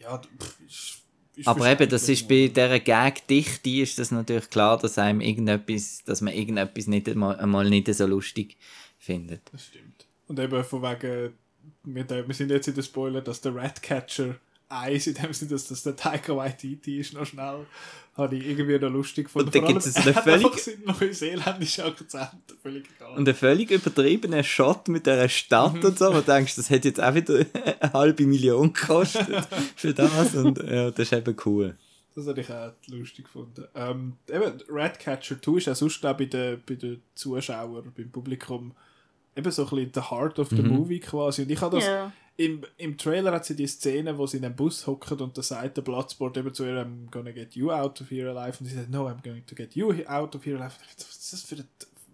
[0.00, 0.20] Ja,
[0.66, 1.02] ist,
[1.36, 6.02] ist Aber eben, das ist bei dieser Gag-Dichte ist das natürlich klar, dass einem irgendetwas,
[6.04, 8.56] dass man irgendetwas nicht einmal, einmal nicht so lustig
[8.98, 9.42] findet.
[9.52, 10.06] Das stimmt.
[10.26, 11.34] Und eben von wegen,
[11.84, 14.36] wir, wir sind jetzt in der Spoiler, dass der Ratcatcher
[14.70, 17.66] 1, in dem Sinne, dass das der Taika Waititi ist, noch schnell,
[18.16, 19.48] habe ich irgendwie noch lustig gefunden.
[19.48, 22.30] Und dann Vor gibt's allem, so eine er hat völlig- einfach seinen neuseeländischen Akzent,
[22.62, 23.16] völlig egal.
[23.16, 26.88] Und ein völlig übertriebener Shot mit dieser Stadt und so, wo du denkst, das hätte
[26.88, 27.44] jetzt auch wieder
[27.80, 29.26] eine halbe Million gekostet
[29.76, 30.34] für das.
[30.34, 31.76] Und ja, das ist eben cool.
[32.14, 33.64] Das habe ich auch lustig gefunden.
[33.74, 38.72] Ähm, eben, Ratcatcher 2 ist auch sonst auch bei den, bei den Zuschauern, beim Publikum,
[39.36, 41.42] eben so ein bisschen the heart of the movie quasi.
[41.42, 42.12] Und ich habe das, Ja.
[42.40, 45.42] Im, im Trailer hat sie die Szene, wo sie in einem Bus hockt und da
[45.42, 48.56] sagt der Bloodsport eben zu ihr, I'm gonna get you out of here alive.
[48.60, 50.72] Und sie sagt, no, I'm going to get you out of here alive.
[50.96, 51.68] Was ist das für ein,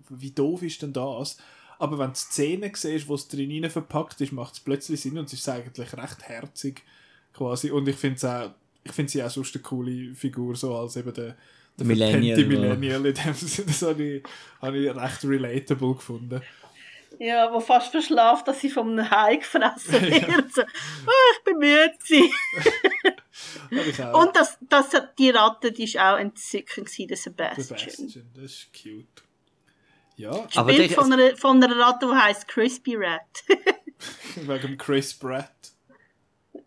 [0.09, 1.37] wie doof ist denn das?
[1.79, 5.01] Aber wenn du die Szene siehst, wo es drin rein verpackt ist, macht es plötzlich
[5.01, 6.83] Sinn und es ist eigentlich recht herzig
[7.33, 7.71] quasi.
[7.71, 8.51] Und ich finde auch,
[8.83, 11.37] ich finde sie auch sonst eine coole Figur, so als eben der,
[11.79, 12.45] der Millennial.
[12.47, 13.69] Millennial in dem Sinne.
[13.69, 14.23] Das habe ich,
[14.61, 16.41] habe ich recht relatable gefunden.
[17.19, 20.55] Ja, wo fast verschlaft, dass sie vom einem Hai gefressen wird.
[20.55, 21.93] So, oh, ich bin müde.
[24.13, 24.23] auch.
[24.23, 27.69] Und das, das, die Ratte, die ist auch entzückend der Sebastian.
[27.69, 29.23] Bastion, das ist cute.
[30.17, 33.45] Ja, Aber Bild der- von einer, von einer Ratte, die heisst Crispy Rat.
[34.37, 35.53] wegen Chris Pratt.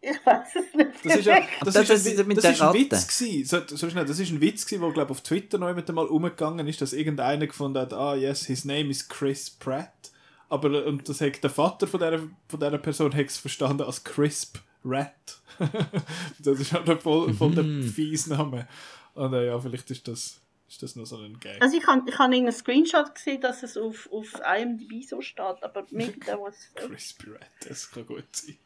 [0.02, 0.92] Ich weiß es nicht.
[1.04, 2.74] Das ist ja, das das ist, ist ein, das ist ein.
[2.74, 3.46] Witz gewesen.
[3.46, 6.06] So, so schnell, das ist ein Witz gewesen, wo glaube auf Twitter noch jemand mal
[6.06, 10.12] umgegangen ist, dass irgendeiner gefunden hat, ah yes, his name is Chris Pratt.
[10.50, 14.04] Aber und das hat der Vater von dieser, von dieser Person hat es verstanden als
[14.04, 15.42] Crisp Rat.
[16.40, 17.84] das ist halt ein voll, voll der Mhm.
[17.84, 18.68] fies Name.
[19.14, 21.62] Und äh, ja, vielleicht ist das, ist das noch so ein Gag.
[21.62, 25.62] Also ich habe ich hab einen Screenshot gesehen, dass es auf, auf IMDb so steht,
[25.62, 26.72] aber maybe that was...
[26.76, 28.58] Crispy Rat, das kann gut sein.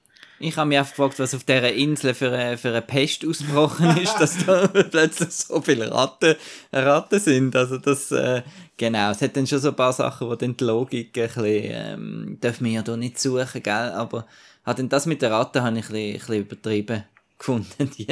[0.43, 3.97] Ich habe mich auch gefragt, was auf dieser Insel für eine, für eine Pest ausgebrochen
[3.97, 6.35] ist, dass da plötzlich so viele Ratten,
[6.71, 7.55] Ratten sind.
[7.55, 8.41] Also das, äh,
[8.75, 11.45] genau, es hat dann schon so ein paar Sachen, wo dann die Logik ein bisschen,
[11.45, 14.25] ähm, dürfen wir ja da nicht suchen, gell, aber
[14.65, 17.03] hat denn das mit den Ratten habe ich ein bisschen, ein bisschen übertrieben
[17.37, 18.07] gefunden, die,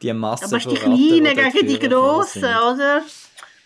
[0.00, 3.02] die Masse Aber es ist die Kleinen gegen die Grossen, oder?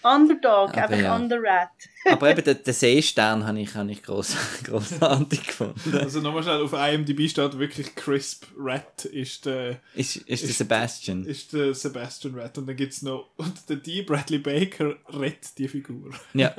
[0.05, 1.17] Underdog, Aber einfach ja.
[1.17, 1.71] Underrat.
[2.11, 5.99] Aber eben den, den Seestern habe ich, habe ich gross, grossartig gefunden.
[5.99, 10.59] Also nochmal schnell, auf IMDb steht wirklich Crisp Rat ist der, Ist, ist der Ist-
[10.59, 11.25] Sebastian.
[11.25, 12.59] ist der Sebastian Rat.
[12.59, 14.03] Und dann gibt es noch, und der D.
[14.03, 16.11] Bradley Baker rettet die Figur.
[16.35, 16.55] Ja.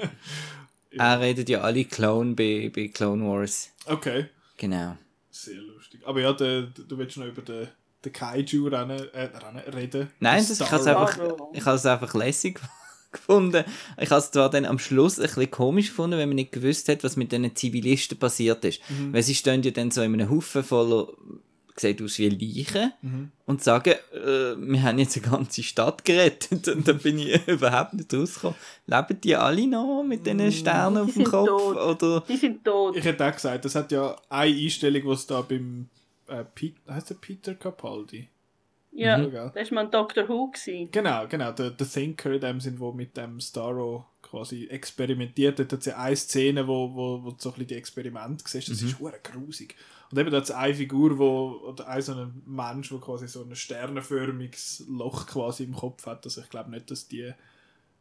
[0.97, 3.69] Er redet ja alle Clone bei, bei Clone Wars.
[3.85, 4.27] Okay.
[4.57, 4.95] Genau.
[5.29, 6.01] Sehr lustig.
[6.05, 7.67] Aber ja, der, der- du willst noch über den,
[8.05, 10.09] den Kaiju rennen, äh, rennen, reden.
[10.21, 11.19] Nein, das, ich habe es einfach,
[11.53, 12.61] ich einfach lässig
[13.15, 13.63] gefunden.
[13.99, 16.87] Ich habe es zwar dann am Schluss ein bisschen komisch gefunden, wenn man nicht gewusst
[16.89, 18.81] hat, was mit diesen Zivilisten passiert ist.
[18.89, 19.13] Mhm.
[19.13, 21.07] Weil sie stehen ja dann so in einem Haufen voller,
[21.77, 23.31] sieht aus wie Leichen, Mhm.
[23.45, 26.67] und sagen, äh, wir haben jetzt eine ganze Stadt gerettet.
[26.69, 28.55] Und da bin ich überhaupt nicht rausgekommen.
[28.87, 31.47] Leben die alle noch mit diesen Sternen auf Die dem sind Kopf?
[31.47, 31.77] tot.
[31.77, 32.23] Oder?
[32.29, 32.95] Die sind tot.
[32.95, 35.89] Ich hätte auch gesagt, das hat ja eine Einstellung, die es da beim
[36.27, 38.29] äh, Pete, heißt der Peter Capaldi?
[38.97, 39.51] Ja, Mhm, gell?
[39.53, 40.51] das war mal Doctor Who.
[40.51, 40.89] Gewesen.
[40.91, 45.59] Genau, genau, der, der Thinker in dem Sinn, wo mit dem Starro quasi experimentiert.
[45.59, 48.69] Hat es ja eine Szene, wo, wo, wo du so ein bisschen die Experimente siehst,
[48.69, 49.75] das ist hure grusig.
[50.11, 53.27] Und eben da hat es eine Figur, wo, oder ein so ein Mensch, der quasi
[53.27, 56.25] so ein sternenförmiges Loch quasi im Kopf hat.
[56.25, 57.33] Also ich glaube nicht, dass die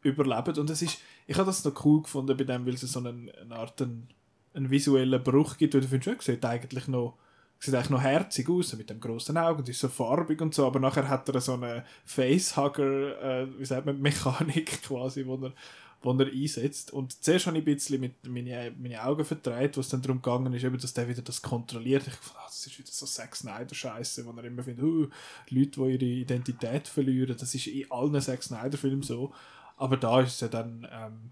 [0.01, 0.57] überleben.
[0.59, 3.29] Und es ist, ich habe das noch cool gefunden bei dem, weil es so einen,
[3.31, 4.07] eine Art einen,
[4.53, 7.17] einen visuellen Bruch gibt, weil du findest, ja, sieht eigentlich noch
[7.65, 10.65] sieht eigentlich noch herzig aus, mit dem grossen Auge und ist so farbig und so,
[10.65, 15.53] aber nachher hat er so eine Facehugger, äh, wie sagt man, Mechanik quasi, wo er,
[16.01, 16.91] wo er einsetzt.
[16.91, 20.21] Und zuerst habe ich ein bisschen mit meine, meine Augen verdreht, wo es dann darum
[20.21, 22.07] gegangen ist, eben, dass der wieder das kontrolliert.
[22.07, 25.09] Ich dachte, das ist wieder so Zack Snyder-Scheiße, wo er immer findet, uh,
[25.49, 29.33] Leute, die ihre Identität verlieren, das ist in allen Zack Snyder-Filmen so.
[29.77, 31.31] Aber da ist es ja dann, ähm,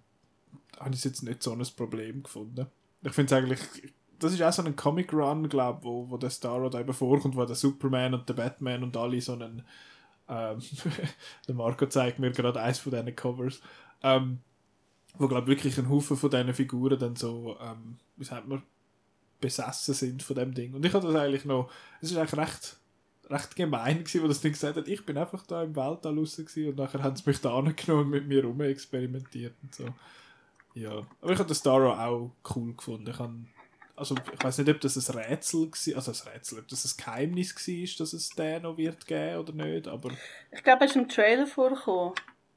[0.79, 2.67] habe ich es jetzt nicht so ein Problem gefunden.
[3.03, 6.29] Ich finde es eigentlich, das ist auch so ein Comic-Run, glaube ich, wo, wo der
[6.29, 9.63] Starro da eben vorkommt, wo der Superman und der Batman und alle so einen,
[10.27, 10.59] ähm,
[11.47, 13.61] der Marco zeigt mir gerade eins von diesen Covers,
[14.01, 14.39] ähm,
[15.17, 18.63] wo, glaube ich, wirklich ein Haufen von diesen Figuren dann so, ähm, wie sagt man,
[19.39, 20.73] besessen sind von dem Ding.
[20.73, 21.69] Und ich hatte das eigentlich noch,
[22.01, 22.77] es ist eigentlich recht,
[23.29, 26.37] recht gemein gewesen, wo das Ding gesagt hat, ich bin einfach da im Weltall raus
[26.37, 29.85] gewesen und nachher haben sie mich da angenommen und mit mir rum experimentiert und so.
[30.75, 33.09] Ja, aber ich habe den Starro auch cool gefunden.
[33.09, 33.45] Ich habe,
[33.95, 36.97] also ich weiß nicht, ob das ein Rätsel war, also ein Rätsel, ob das ein
[36.97, 40.11] Geheimnis war, dass es den noch wird geben oder nicht, aber
[40.51, 42.13] Ich glaube, er ist im Trailer vorgekommen.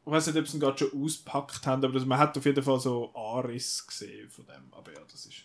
[0.06, 2.44] ich weiß nicht, ob sie ihn gerade schon ausgepackt haben, aber das, man hat auf
[2.44, 4.72] jeden Fall so Aris gesehen von dem.
[4.72, 5.44] Aber ja, das ist.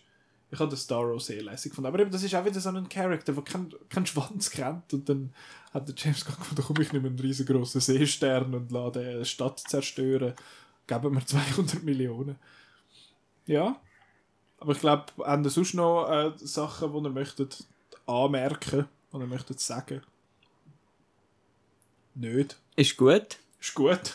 [0.50, 1.88] Ich habe den Starro sehr lässig gefunden.
[1.88, 4.92] Aber eben, das ist auch wieder so ein Charakter, der keinen keinen Schwanz kennt.
[4.92, 5.32] Und dann
[5.72, 9.60] hat der James Gunn gefunden, komm, ich nehme einen riesengroßen Seestern und lasse eine Stadt
[9.60, 10.34] zerstören.
[10.86, 12.36] Geben wir 200 Millionen.
[13.46, 13.80] Ja.
[14.62, 17.64] Aber ich glaube, haben sonst noch äh, Sachen, die ihr möchtet
[18.06, 20.02] anmerken, die ihr möchtet sagen?
[22.14, 22.56] Nicht.
[22.76, 23.38] Ist gut.
[23.60, 24.14] Ist gut.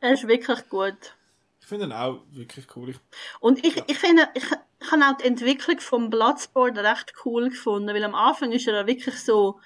[0.00, 1.14] Er ist wirklich gut.
[1.62, 2.90] Ich finde ihn auch wirklich cool.
[2.90, 2.96] Ich,
[3.40, 7.88] Und ich, ich finde, ich, ich habe auch die Entwicklung vom Bloodsport recht cool gefunden,
[7.88, 9.60] weil am Anfang ist er ja wirklich so,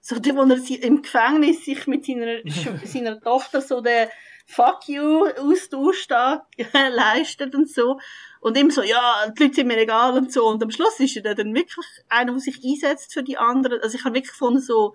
[0.00, 2.40] so der, wo er im Gefängnis sich mit seiner,
[2.84, 4.08] seiner Tochter so den
[4.46, 8.00] Fuck you Austausch da leistet und so.
[8.40, 10.46] Und immer so, ja, die Leute sind mir egal und so.
[10.46, 13.80] Und am Schluss ist er dann wirklich einer, der sich einsetzt für die anderen.
[13.82, 14.94] Also ich habe wirklich gefunden, so,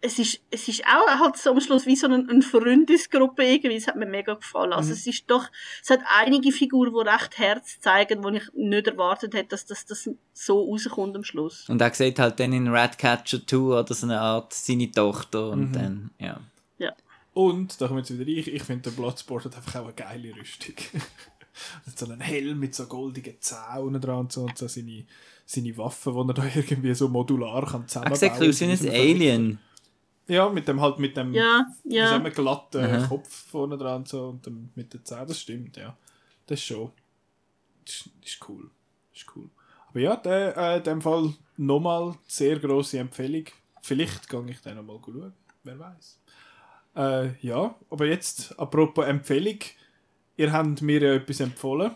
[0.00, 3.76] es ist, es ist auch halt so am Schluss wie so eine, eine Freundesgruppe irgendwie.
[3.76, 4.72] Es hat mir mega gefallen.
[4.72, 5.48] Also es ist doch,
[5.82, 9.86] es hat einige Figuren, die recht Herz zeigen, wo ich nicht erwartet hätte, dass das,
[9.86, 11.68] das so rauskommt am Schluss.
[11.68, 15.72] Und er sieht halt dann in Ratcatcher 2 oder so eine Art seine Tochter und
[15.72, 16.40] dann, ja.
[17.36, 20.34] und, da kommen jetzt wieder ich, ich finde, der Bloodsport hat einfach auch eine geile
[20.36, 20.74] Rüstung.
[21.94, 25.04] So einen Helm mit so goldigen Zähnen dran und so, und so seine,
[25.44, 29.58] seine Waffen, die er da irgendwie so modular kann zusammenbauen bisschen aus wie ein Alien.
[30.28, 32.18] Ja, mit dem halt mit dem Ja, ja.
[32.18, 33.06] glatten Aha.
[33.06, 35.96] Kopf vorne dran und so und dem, mit den Zähnen, das stimmt, ja.
[36.46, 36.90] Das ist schon,
[37.84, 38.70] das ist, cool,
[39.14, 39.48] ist cool.
[39.88, 43.44] Aber ja, der, äh, in dem Fall nochmal sehr grosse Empfehlung.
[43.82, 45.32] Vielleicht gehe ich dann noch mal schauen.
[45.62, 46.18] Wer weiß.
[46.96, 49.58] Äh, ja, aber jetzt, apropos Empfehlung.
[50.36, 51.94] Ihr habt mir ja etwas empfohlen.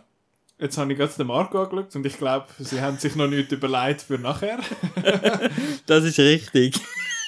[0.58, 3.50] Jetzt habe ich gerade den Marco angeschaut und ich glaube, sie haben sich noch nicht
[3.50, 4.58] überlegt für nachher.
[5.86, 6.78] Das ist richtig.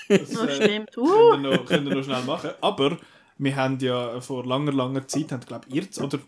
[0.09, 0.95] Das, Das äh, stimmt.
[0.95, 2.51] können, Uh, wir noch, können wir noch schnell machen.
[2.61, 2.99] Aber
[3.39, 6.19] wir haben ja vor langer, langer Zeit, haben, glaube ihr oder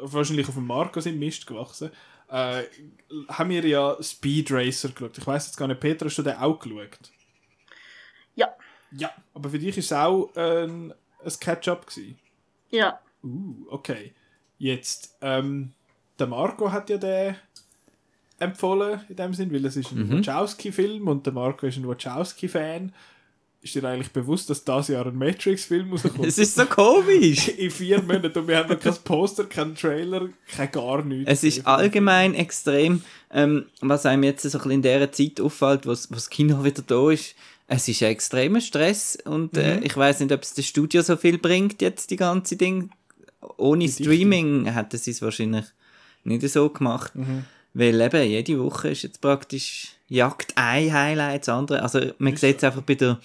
[0.00, 1.90] wahrscheinlich auf dem Marco sind Mist gewachsen,
[2.30, 2.64] äh,
[3.28, 5.16] haben wir ja Speed Racer geschaut.
[5.16, 6.98] Ich weiß jetzt gar nicht, Peter, hast du den auch geschaut?
[8.34, 8.48] ja,
[8.90, 9.10] Ja.
[9.34, 10.92] Aber für dich war es auch äh, ein
[11.40, 11.86] Catch-up
[12.70, 12.98] ja.
[13.22, 14.12] Uh, okay.
[14.58, 15.72] Jetzt, ähm,
[16.18, 17.36] der Marco hat ja den
[18.38, 20.18] empfohlen, in dem Sinn, weil es ist ein Mhm.
[20.26, 22.92] Wachowski-Film und der Marco ist ein Wachowski-Fan.
[23.60, 26.24] Ist dir eigentlich bewusst, dass das Jahr ein Matrix-Film rauskommt?
[26.24, 27.48] Es ist so komisch.
[27.58, 31.28] in vier Monaten und wir haben noch kein Poster, kein Trailer, kein gar nichts.
[31.28, 33.02] Es ist allgemein extrem,
[33.32, 36.82] ähm, was einem jetzt so ein bisschen in dieser Zeit auffällt, wo das Kino wieder
[36.82, 37.34] da ist.
[37.66, 39.58] Es ist ein extremer Stress und Mhm.
[39.58, 42.90] äh, ich weiß nicht, ob es das Studio so viel bringt, jetzt die ganze Ding.
[43.56, 44.04] Ohne Die Dichte.
[44.04, 45.64] Streaming hätten sie es wahrscheinlich
[46.24, 47.14] nicht so gemacht.
[47.14, 47.44] Mhm.
[47.74, 51.82] Weil eben jede Woche ist jetzt praktisch jagt ein Highlight das andere.
[51.82, 53.18] Also man Ist sieht es einfach bei der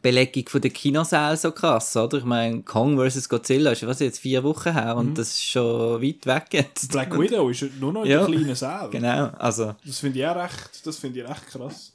[0.00, 2.18] Belegung von der Kinosäle so krass, oder?
[2.18, 3.28] Ich meine, Kong vs.
[3.28, 5.00] Godzilla ist was jetzt vier Wochen her Mhm.
[5.00, 6.92] und das ist schon weit weg jetzt.
[6.92, 8.18] Black Widow ist nur noch in Ja.
[8.18, 8.90] der kleinen Saal.
[8.90, 11.92] Genau, also Das finde ich auch recht, das finde ich recht krass.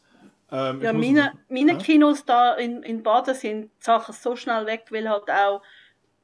[0.51, 1.77] Ähm, Ja, meine, meine Ja.
[1.77, 5.61] Kinos da in, in Baden sind die Sachen so schnell weg, weil halt auch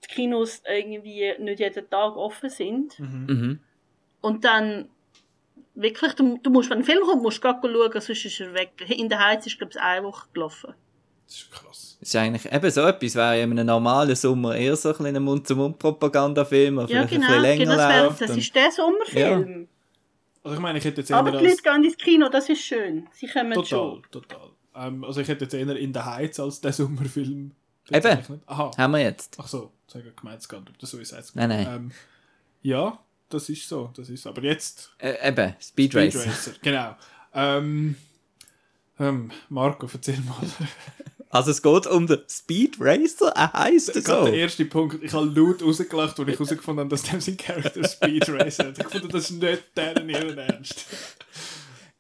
[0.04, 3.00] die Kinos irgendwie nicht jeden Tag offen sind.
[3.00, 3.60] mhm.
[4.22, 4.90] Und dann
[5.76, 8.72] wirklich, du, du musst, wenn ein Film kommt, musst du schauen, sonst ist er weg.
[8.90, 10.74] In der Heiz ist, glaube ich, eine Woche gelaufen.
[11.26, 11.98] Das ist krass.
[12.00, 15.22] Das ist eigentlich eben so etwas, wäre ja in einem normalen Sommer eher so ein
[15.24, 17.26] Mund-zu-Mund-Propagandafilm, Ja, vielleicht genau.
[17.28, 18.22] ein bisschen länger genau das, wär, läuft.
[18.22, 19.68] das und- ist der Sommerfilm.
[20.42, 21.46] Also ich meine, ich hätte jetzt Aber die.
[21.46, 23.08] Leute gehen ins Kino, das ist schön.
[23.12, 24.02] Sie kommen Total, schon.
[24.10, 24.50] total.
[24.76, 27.52] Ähm, also ich hätte jetzt eher in der Heiz als den Sommerfilm
[27.92, 28.42] Eben.
[28.46, 28.72] Aha.
[28.78, 29.36] Haben wir jetzt.
[29.42, 30.24] Ach so, nicht,
[30.54, 31.36] ob das so ist.
[31.36, 31.68] Nein, nein.
[31.68, 31.92] Ähm,
[32.62, 34.30] ja, das ist so, das ist so.
[34.30, 36.26] Aber jetzt Äh, eben, Speed, Speed Racer.
[36.26, 36.96] Racer, genau.
[37.34, 37.96] Ähm,
[39.00, 40.36] ähm, Marco, erzähl mal.
[41.32, 44.26] Also es geht um den Speed Racer, er heisst er Gerade so.
[44.32, 47.88] der erste Punkt, ich habe laut rausgelacht, als ich herausgefunden habe, dass dem sein Charakter
[47.88, 48.80] Speed Racer hat.
[48.80, 50.86] Ich fand, das ist nicht deren ihren Ernst.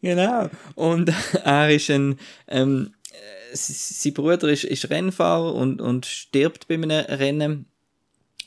[0.02, 0.50] Genau.
[0.74, 1.14] Und
[1.44, 6.90] er ist ein, ähm, äh, sein Bruder ist, ist Rennfahrer und, und stirbt bei einem
[7.06, 7.69] Rennen.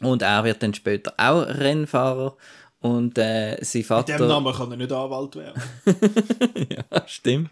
[0.00, 2.36] Und er wird dann später auch Rennfahrer.
[2.80, 4.18] Und äh, sein Mit Vater.
[4.18, 5.62] dem Namen kann er nicht Anwalt werden.
[6.68, 7.50] ja, stimmt.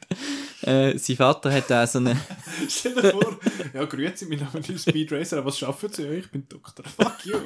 [0.63, 2.21] Äh, sein Vater hat auch so eine.
[2.69, 3.39] Stell dir vor,
[3.73, 6.05] ja, grüezi, mein Name ist Speed Racer, aber was schaffen Sie?
[6.09, 6.85] Ich bin Doktor.
[6.85, 7.39] Fuck you.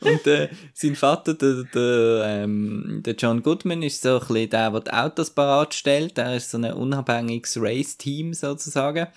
[0.00, 4.70] Und äh, sein Vater, der, der, ähm, der John Goodman, ist so ein bisschen der,
[4.70, 6.18] der die Autos parat stellt.
[6.18, 9.08] Er ist so ein unabhängiges Race-Team sozusagen.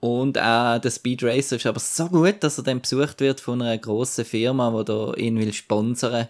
[0.00, 3.62] Und auch der Speed Racer ist aber so gut, dass er dann besucht wird von
[3.62, 6.28] einer grossen Firma, die da ihn will sponsern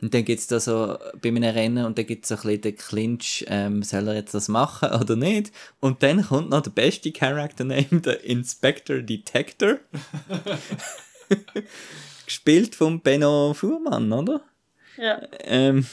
[0.00, 2.42] und dann gibt es da so bei einem Rennen und dann gibt es so ein
[2.42, 5.52] bisschen den Clinch, ähm, soll er jetzt das machen oder nicht?
[5.80, 9.78] Und dann kommt noch der beste Character Name, der Inspector Detector.
[12.26, 14.40] Gespielt von Benno Fuhrmann, oder?
[14.98, 15.20] Ja.
[15.44, 15.86] Ähm,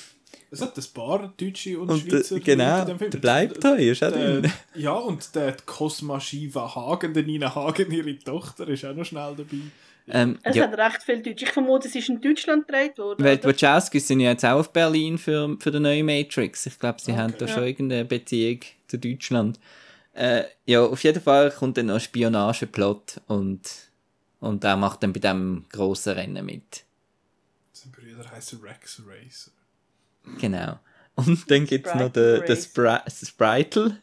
[0.52, 4.12] Es hat ein paar Deutsche und, und Schweizer der, genau, der bleibt da, ist auch
[4.12, 4.52] drin.
[4.76, 9.34] ja, und der Cosma Shiva Hagen, der Nina Hagen, ihre Tochter, ist auch noch schnell
[9.36, 9.58] dabei.
[10.06, 11.44] Ähm, Es ja, hat recht viel Deutsch.
[11.44, 13.24] Ich vermute, es ist in Deutschland gedreht worden.
[13.24, 13.56] weil die oder?
[13.62, 16.66] Wachowskis sind ja jetzt auch auf Berlin für, für den neuen Matrix.
[16.66, 17.22] Ich glaube, sie Okay.
[17.22, 17.54] haben da Ja.
[17.54, 19.60] schon irgendeine Beziehung zu Deutschland.
[20.14, 23.62] Äh, ja, auf jeden Fall kommt dann noch ein Spionageplot und,
[24.44, 26.84] und er macht dann bei dem grossen Rennen mit.
[27.72, 29.52] Sein Bruder heisst Rex Racer.
[30.38, 30.80] Genau.
[31.16, 34.02] Und dann gibt es noch den, den Spri Spritle.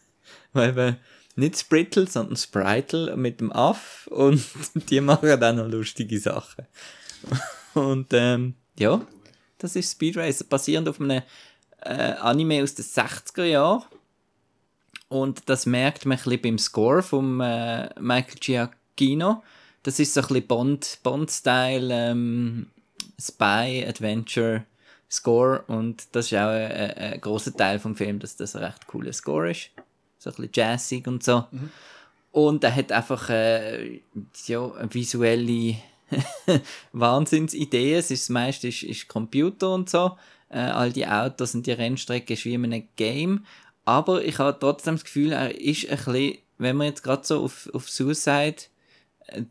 [0.54, 0.96] Weil eben
[1.36, 4.06] nicht Sprittle, sondern Spritle mit dem Aff.
[4.06, 4.42] Und
[4.88, 6.66] die machen dann noch lustige Sachen.
[7.74, 9.06] Und ähm, ja,
[9.58, 11.22] das ist Speed Racer, basierend auf einem
[11.82, 13.84] äh, Anime aus den 60er Jahren.
[15.08, 19.42] Und das merkt man ein bisschen beim Score von äh, Michael Giacchino.
[19.82, 22.66] Das ist so ein bisschen Bond- Bond-Style, ähm,
[23.18, 24.64] Spy, Adventure,
[25.10, 25.64] Score.
[25.66, 29.12] Und das ist auch ein, ein, großer Teil vom Film, dass das ein recht cooler
[29.12, 29.70] Score ist.
[30.18, 31.44] So ein bisschen jazzig und so.
[32.30, 34.00] Und er hat einfach äh,
[34.46, 35.76] ja, eine visuelle
[36.92, 37.94] Wahnsinnsidee.
[37.94, 40.16] Es ist, das meiste ist, ist Computer und so.
[40.48, 43.44] Äh, all die Autos und die Rennstrecke ist wie in einem Game.
[43.84, 47.42] Aber ich habe trotzdem das Gefühl, er ist ein bisschen, wenn wir jetzt gerade so
[47.42, 48.56] auf, auf Suicide,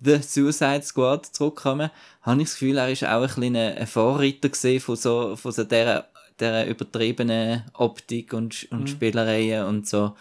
[0.04, 1.90] The Suicide Squad zurückkommen,
[2.22, 5.64] habe ich das Gefühl, er ist auch ein bisschen ein, Vorreiter von so, von so
[5.64, 6.08] dieser,
[6.40, 10.16] dieser übertriebenen Optik und, und Spielereien und so.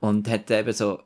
[0.00, 1.00] Und hat eben so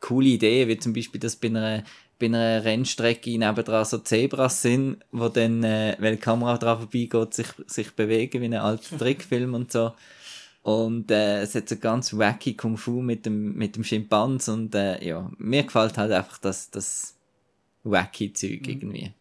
[0.00, 1.82] coole Ideen, wie zum Beispiel, dass bei einer,
[2.18, 7.34] bei einer Rennstrecke nebendran so Zebras sind, wo dann, äh, wenn die Kamera dran vorbeigeht,
[7.34, 9.92] sich, sich bewegen wie ein alter Trickfilm und so.
[10.62, 14.74] Und äh, es hat so ganz wacky Kung Fu mit dem, mit dem Schimpans und
[14.74, 17.15] äh, ja, mir gefällt halt einfach das, das
[17.90, 19.12] wacky Zeug irgendwie.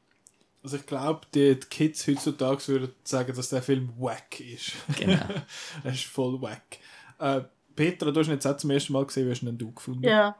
[0.63, 4.71] Also ich glaube, die, die Kids heutzutage würden sagen, dass der Film wack ist.
[4.97, 5.25] Genau.
[5.83, 6.79] er ist voll wack.
[7.19, 7.41] Äh,
[7.75, 9.57] Petra, du hast ihn jetzt auch zum ersten Mal gesehen, wie hast du ihn denn
[9.59, 10.03] du gefunden?
[10.03, 10.35] Ja.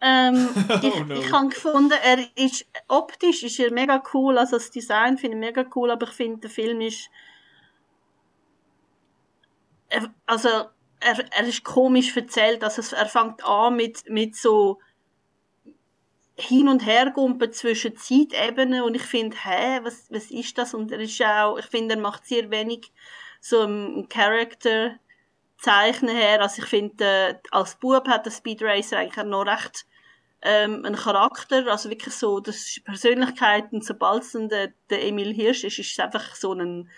[0.00, 0.48] Ähm,
[0.82, 1.14] ich Oh no.
[1.14, 5.40] ich habe gefunden, er ist optisch ist er mega cool, also das Design finde ich
[5.40, 7.10] mega cool, aber ich finde der Film ist
[9.88, 10.48] er, also
[11.00, 14.78] er, er ist komisch erzählt, also es, er fängt an mit mit so
[16.38, 20.72] hin und her gumpen zwischen Zeitebenen und ich finde, hä, was, was ist das?
[20.72, 22.92] Und er ist auch, ich finde, er macht sehr wenig
[23.40, 24.96] so im Charakter
[25.58, 26.40] zeichnen her.
[26.40, 29.86] Also ich finde, äh, als Bub hat der Speed Racer eigentlich noch recht
[30.42, 35.04] ähm, einen Charakter, also wirklich so, das ist Persönlichkeit und sobald es dann der, der
[35.04, 36.88] Emil Hirsch ist, ist es einfach so ein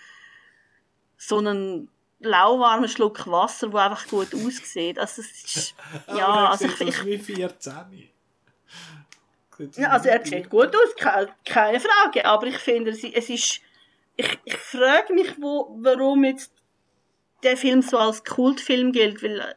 [1.17, 1.89] so ein
[2.19, 4.99] lauwarmer Schluck Wasser, der einfach gut aussieht.
[4.99, 5.75] Also es ist,
[6.07, 8.11] ja, also ich, ich, wie 14.
[9.75, 10.95] Ja, also er sieht gut aus,
[11.45, 13.61] keine, Frage, aber ich finde, es es ist,
[14.15, 16.51] ich, ich frage mich, wo, warum jetzt
[17.43, 19.55] der Film so als Kultfilm gilt, weil äh,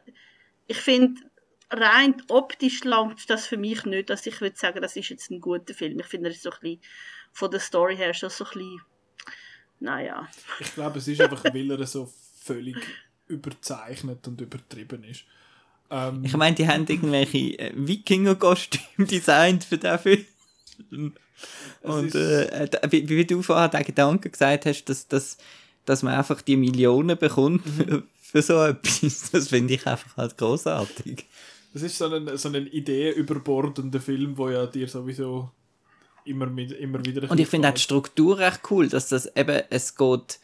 [0.67, 1.21] ich finde,
[1.69, 5.41] rein optisch langt das für mich nicht, dass ich würde sagen, das ist jetzt ein
[5.41, 5.99] guter Film.
[5.99, 6.81] Ich finde, er ist so ein bisschen,
[7.31, 8.81] von der Story her schon so ein bisschen,
[9.79, 10.27] naja.
[10.59, 12.77] Ich glaube, es ist einfach, weil er so völlig
[13.27, 15.25] überzeichnet und übertrieben ist.
[15.95, 20.25] Ähm, Ich meine, die haben irgendwelche äh, Wikinger-Kostüme designt für den Film.
[21.81, 25.37] Und äh, da- wie, wie du vorher den Gedanken gesagt hast, dass, dass,
[25.85, 28.03] dass man einfach die Millionen bekommt Mhm.
[28.21, 31.25] für, so etwas, das finde ich einfach halt großartig.
[31.73, 35.51] Das ist so ein, so ein ideenüberbordender Film, wo ja dir sowieso
[36.23, 37.81] immer, mit, immer wieder Und ich finde auch die.
[37.81, 40.39] Struktur recht cool, dass das eben, es geht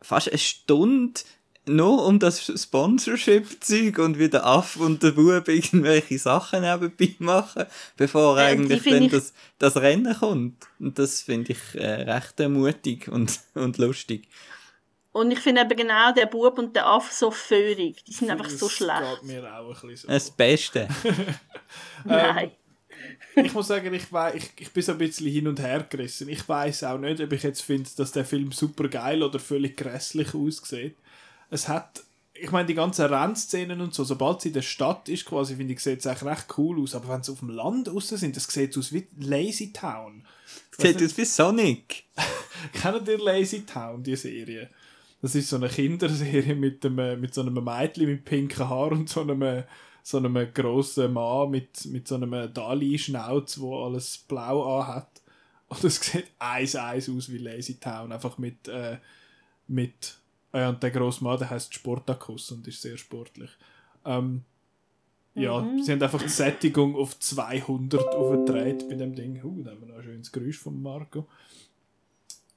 [0.00, 1.20] fast eine Stunde
[1.66, 7.66] nur um das Sponsorship-Zeug und wie der Aff und der Bub irgendwelche Sachen nebenbei machen,
[7.96, 10.66] bevor Ja, eigentlich dann das, das Rennen kommt.
[10.80, 14.28] Und das finde ich äh, recht mutig und, und lustig.
[15.12, 18.02] Und ich finde eben genau der Bub und der Aff so föhrig.
[18.04, 19.20] Die sind einfach so Das schlecht.
[19.20, 20.08] geht mir auch ein bisschen so.
[20.08, 20.88] Das Beste.
[22.04, 22.50] Nein.
[23.36, 26.28] ich muss sagen, ich, wei- ich, ich bin so ein bisschen hin und her gerissen.
[26.28, 29.76] Ich weiß auch nicht, ob ich jetzt finde, dass der Film super geil oder völlig
[29.76, 30.96] grässlich aussieht.
[31.52, 35.26] Es hat, ich meine, die ganzen Rennszenen und so, sobald sie in der Stadt ist,
[35.26, 36.94] quasi, finde ich, sieht es eigentlich recht cool aus.
[36.94, 40.24] Aber wenn sie auf dem Land raus sind, das sieht aus wie Lazy Town.
[40.78, 42.04] Sieht aus wie Sonic.
[42.72, 44.70] Kennt ihr Lazy Town, die Serie?
[45.20, 48.92] Das ist so eine Kinderserie mit, dem, äh, mit so einem Mädchen mit pinken Haar
[48.92, 49.64] und so einem,
[50.02, 55.20] so einem grossen Mann mit, mit so einem Dali-Schnauz, wo alles blau anhat.
[55.68, 58.96] Und es sieht eins eins aus wie Lazy Town, einfach mit, äh,
[59.68, 60.16] mit
[60.52, 63.50] ja, und der grosse Mann, der heißt Sportakus und ist sehr sportlich.
[64.04, 64.44] Ähm,
[65.34, 69.42] ja, sie haben einfach die Sättigung auf 200 aufgedreht bei dem Ding.
[69.42, 71.26] Uh, da haben wir noch ein schönes Geräusch von Marco.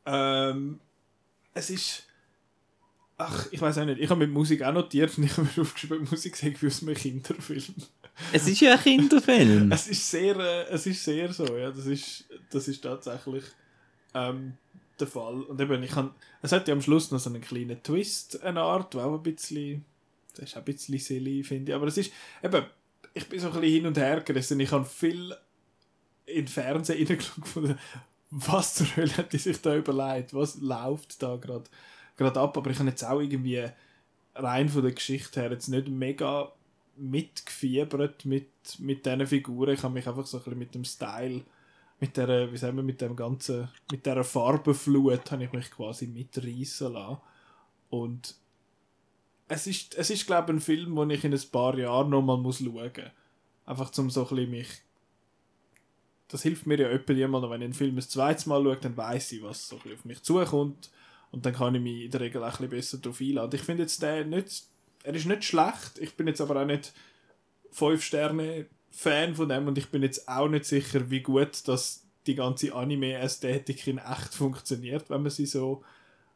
[0.05, 0.81] Ähm,
[1.53, 2.03] es ist.
[3.17, 4.01] Ach, ich weiß auch nicht.
[4.01, 6.83] Ich habe mit Musik auch notiert und ich habe mir aufgeschrieben, Musik sei wie aus
[6.83, 7.75] einem Kinderfilm.
[8.33, 9.71] Es ist ja ein Kinderfilm.
[9.71, 11.71] Es ist sehr, äh, es ist sehr so, ja.
[11.71, 13.45] Das ist, das ist tatsächlich
[14.13, 14.57] ähm,
[14.99, 15.41] der Fall.
[15.41, 18.61] Und eben, ich kann, es hat ja am Schluss noch so einen kleinen Twist, eine
[18.61, 19.85] Art, der auch ein bisschen,
[20.35, 21.75] das ist auch ein bisschen silly, finde ich.
[21.75, 22.11] Aber es ist,
[22.43, 22.65] eben,
[23.13, 24.59] ich bin so ein bisschen hin und her gerissen.
[24.59, 25.35] Ich habe viel
[26.25, 27.77] in den Fernsehen reingeschaut
[28.31, 30.33] was zur Hölle hat die sich da überlegt?
[30.33, 31.63] Was läuft da gerade
[32.17, 32.57] gerade ab?
[32.57, 33.65] Aber ich habe jetzt auch irgendwie
[34.35, 36.51] rein von der Geschichte her jetzt nicht mega
[36.97, 39.73] mitgefiebert mit, mit diesen Figuren.
[39.73, 41.43] Ich habe mich einfach so ein bisschen mit dem Style,
[41.99, 46.07] mit der, wie sagen wir, mit dem ganzen, mit dieser Farbenflut habe ich mich quasi
[46.07, 47.17] mitreißen lassen.
[47.89, 48.35] Und
[49.47, 52.37] es ist, es ist glaube ich, ein Film, den ich in ein paar Jahren nochmal
[52.37, 53.11] muss schauen muss.
[53.65, 54.67] Einfach zum so ein mich
[56.27, 58.77] das hilft mir ja öppe immer noch, wenn ich einen Film ein zweites Mal schaue,
[58.77, 60.89] dann weiß ich, was so auf mich zukommt
[61.31, 63.55] und dann kann ich mich in der Regel auch ein besser darauf einladen.
[63.55, 64.63] Ich finde jetzt den nicht,
[65.03, 66.93] er ist nicht schlecht, ich bin jetzt aber auch nicht
[67.71, 72.03] 5 Sterne Fan von dem und ich bin jetzt auch nicht sicher, wie gut dass
[72.27, 75.83] die ganze Anime-Ästhetik in echt funktioniert, wenn man sie so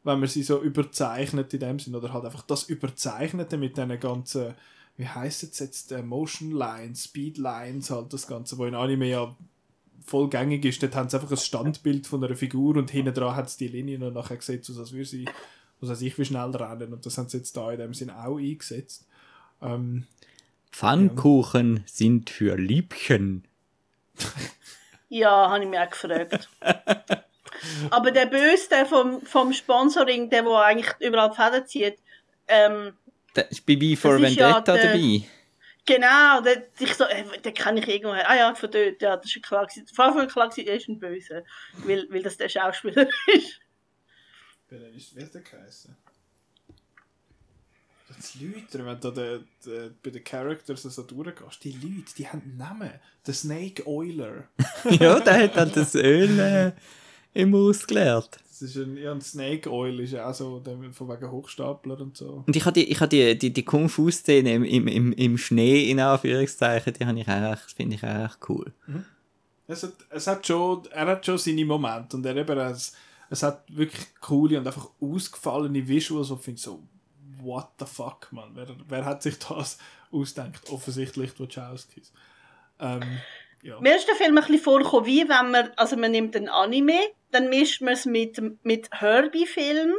[0.04, 4.00] wenn man sie so überzeichnet in dem Sinn oder halt einfach das Überzeichnete mit diesen
[4.00, 4.56] ganzen
[5.00, 9.08] wie heißt es jetzt, äh, Motion Lines, Speed Lines, halt das Ganze, wo in Anime
[9.08, 9.34] ja
[10.06, 10.84] voll gängig ist.
[10.84, 13.70] Dort haben sie einfach ein Standbild von einer Figur und hinten dran hat es die
[13.70, 15.24] Linien und nachher sieht es aus, als sie,
[15.80, 16.92] was weiß ich, wie schnell rennen.
[16.92, 19.08] Und das haben sie jetzt da in dem Sinn auch eingesetzt.
[19.62, 20.06] Ähm,
[20.72, 23.46] Pfannkuchen sind für Liebchen.
[25.10, 26.50] Ja, habe ich mir auch gefragt.
[27.90, 31.98] Aber der Böse der vom, vom Sponsoring, der, der eigentlich überall die Fäden zieht,
[32.48, 32.94] ähm,
[33.34, 35.24] Da ist Bibi for Das ist ja Vendetta der- dabei.
[35.86, 38.30] genau, der, ich so, äh, den kann ich irgendwoher.
[38.30, 39.86] Ah ja, von dort, ja, das ist klar gewesen.
[39.98, 41.44] Anfang an klar gewesen, er ist ein Böse.
[41.86, 43.60] Weil, weil das der Schauspieler ist.
[44.70, 45.98] Wer ist der geheißen?
[48.20, 52.92] Das Leute, wenn du de, bei den Characters so durchgehst, die Leute, die haben Namen.
[53.26, 54.50] Der Snake Oiler.
[54.90, 56.72] ja, der hat dann das Öl äh,
[57.34, 58.40] immer ausgeleert.
[58.60, 62.02] Das ist ein, ja, ein Snake Oil ist ja auch so, der, von wegen Hochstapler
[62.02, 62.44] und so.
[62.46, 65.90] Und ich habe die, ich hab die, die, die Kung-Fu-Szene im, im, im, im Schnee,
[65.90, 68.74] in Anführungszeichen, die habe ich auch recht, finde ich auch recht cool.
[69.66, 72.92] Es hat, es hat schon, er hat schon seine Momente und er eben, es,
[73.30, 76.84] es hat wirklich coole und einfach ausgefallene Visuals, wo ich finde so,
[77.42, 79.78] what the fuck, man, wer, wer hat sich das
[80.12, 80.70] ausgedacht?
[80.70, 82.12] Offensichtlich Wachowskis.
[82.80, 83.02] Ähm,
[83.62, 83.80] ja.
[83.80, 87.00] Mir ist der Film ein bisschen vorgekommen, wie wenn man, also man nimmt ein Anime,
[87.32, 89.94] dann mischt man es mit, mit Herbie-Film,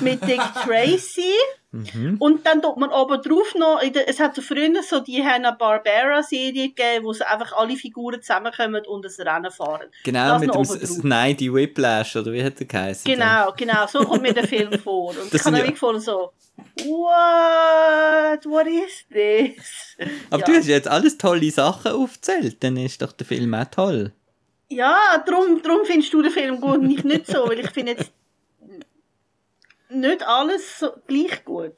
[0.00, 1.32] mit Dick Tracy
[2.18, 7.04] und dann tut man oben drauf noch, es hat so früher so die Hanna-Barbera-Serie gegeben,
[7.04, 9.88] wo so einfach alle Figuren zusammenkommen und ein Rennen fahren.
[10.04, 10.86] Genau, Das mit dem.
[10.86, 13.10] Snidey Whiplash, oder wie hat der geheißen?
[13.10, 15.10] Genau, genau, so kommt mir der Film vor.
[15.10, 16.32] Und Das ich habe ja- dann gefunden so,
[16.84, 19.96] what, what is this?
[20.30, 20.46] Aber ja.
[20.46, 24.12] du hast jetzt alles tolle Sachen aufgezählt, dann ist doch der Film auch toll.
[24.72, 27.92] Ja, darum, darum findest du den Film gut und ich nicht so, weil ich finde
[27.92, 28.10] jetzt
[29.90, 31.74] nicht alles so gleich gut.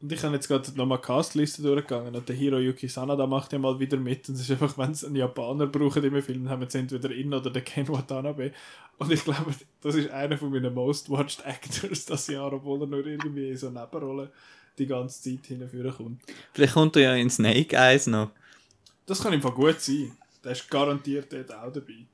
[0.00, 3.60] Und ich habe jetzt gerade nochmal die Castliste durchgegangen und der Hiroyuki Sanada macht ja
[3.60, 6.60] mal wieder mit und es ist einfach, wenn es einen Japaner brauchen im Film, haben
[6.60, 8.50] wir jetzt entweder ihn oder den Ken Watanabe
[8.98, 12.88] und ich glaube, das ist einer von meinen most watched Actors das Jahr, obwohl er
[12.88, 14.28] nur irgendwie in so Nebenrollen
[14.76, 16.22] die ganze Zeit hinführen kommt.
[16.52, 18.30] Vielleicht kommt er ja in Snake Eyes noch.
[19.06, 20.16] Das kann Fall gut sein.
[20.44, 22.06] Der ist garantiert dort auch dabei.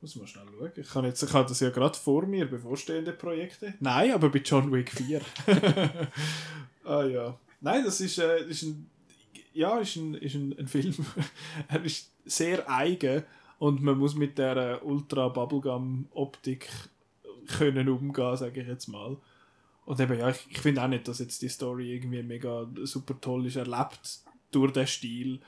[0.00, 0.72] Muss mal schnell schauen.
[0.76, 3.74] Ich, kann jetzt, ich habe das ja gerade vor mir, bevorstehende Projekte.
[3.80, 5.20] Nein, aber bei John Wick 4.
[6.84, 7.38] ah ja.
[7.60, 8.90] Nein, das ist, äh, ist ein.
[9.52, 10.94] Ja, ist ein, ist ein, ein Film.
[11.68, 13.24] er ist sehr eigen
[13.58, 16.68] und man muss mit der äh, Ultra Bubblegum Optik
[17.46, 19.16] können umgehen, sage ich jetzt mal.
[19.86, 23.18] Und eben, ja, ich, ich finde auch nicht, dass jetzt die Story irgendwie mega super
[23.20, 23.56] toll ist.
[23.56, 24.20] Er lebt
[24.50, 25.40] durch den Stil.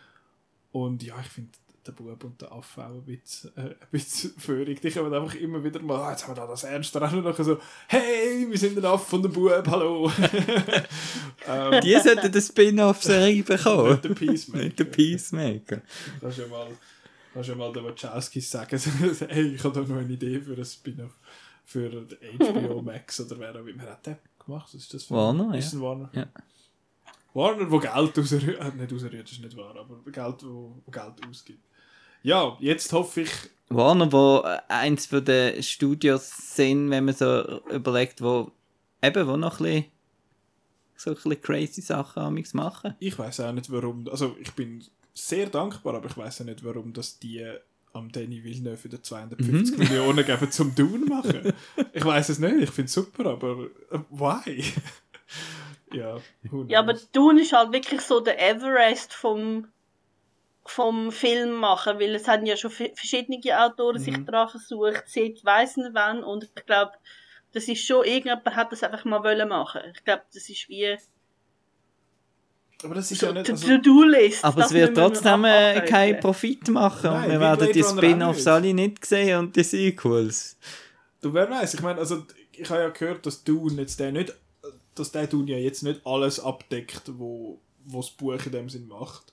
[0.71, 1.51] Und ja, ich finde
[1.87, 4.81] der Bub und der Affe auch ein bisschen, äh, ein bisschen förig.
[4.81, 7.25] Die kommen einfach immer wieder mal, ah, jetzt haben wir da das Ernste rennen.
[7.25, 7.59] Und so,
[7.89, 10.11] hey, wir sind der Affe und der Bub, hallo.
[11.49, 13.91] ähm, Die sollten eine Spin-off-Serie bekommen.
[13.93, 14.65] nicht der Peacemaker.
[14.65, 15.83] Nicht der Peacemaker.
[16.21, 16.69] Kannst ja mal,
[17.35, 18.79] kannst ja mal den Wachowskis sagen,
[19.29, 21.19] hey, ich habe da noch eine Idee für ein Spin-off
[21.65, 23.83] für den HBO Max oder wer auch immer.
[23.83, 24.69] Hat der gemacht?
[24.69, 25.81] Was ist das für Warner, ist ja.
[25.81, 26.11] Warner?
[26.13, 26.27] Ja.
[27.35, 30.91] Warner, wo Geld ausrührt, äh, nicht ausrührt, das ist nicht wahr, aber Geld, wo, wo
[30.91, 31.68] Geld ausgibt.
[32.29, 33.31] Ja, jetzt hoffe ich,
[33.71, 38.51] Warner, wo äh, eins von den Studios sind, wenn man so überlegt, wo
[39.03, 39.85] eben wo noch ein bisschen,
[40.97, 42.95] so ein bisschen crazy Sachen amigs machen.
[42.99, 46.63] ich weiß auch nicht warum, also ich bin sehr dankbar, aber ich weiß auch nicht
[46.65, 47.47] warum, dass die
[47.95, 49.85] am Danny Villeneuve wieder 250 Mhm.
[49.85, 51.53] Millionen geben zum Dune machen.
[51.95, 54.65] Ich weiß es nicht, ich finde es super, aber äh, why?
[55.97, 56.19] ja,
[56.69, 56.95] Ja, aber?
[57.13, 59.67] Dune ist halt wirklich so der Everest vom,
[60.69, 65.77] vom Film machen, weil es haben ja schon verschiedene Autoren sich daran versucht, seit weiss
[65.77, 66.93] nicht wann, und ich glaube,
[67.53, 69.81] das ist schon, irgendjemand hat das einfach mal wollen machen.
[69.95, 70.97] Ich glaube, das ist wie
[72.85, 74.45] aber das ist so ja nicht, also, To-Do-List.
[74.45, 77.83] Aber Das es wird wir trotzdem äh, keinen Profit machen Nein, und wir werden die
[77.83, 78.49] Spin-offs nicht.
[78.49, 80.57] alle nicht sehen und die Sequels.
[81.21, 84.33] du wer weiß, ich meine, also ich habe ja gehört, dass Dune jetzt der nicht,
[84.95, 88.87] dass der Dune ja jetzt nicht alles abdeckt, wo, wo das Buch in dem Sinn
[88.87, 89.33] macht.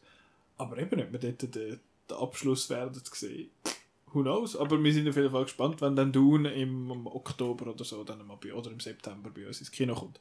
[0.57, 1.79] Aber eben, ob wir dort den,
[2.09, 3.49] den Abschluss werden sehen.
[4.13, 4.55] Who knows?
[4.55, 8.25] Aber wir sind auf jeden Fall gespannt, wenn dann Dune im, Oktober oder so dann
[8.25, 10.19] mal bei, oder im September bei uns ins Kino kommt.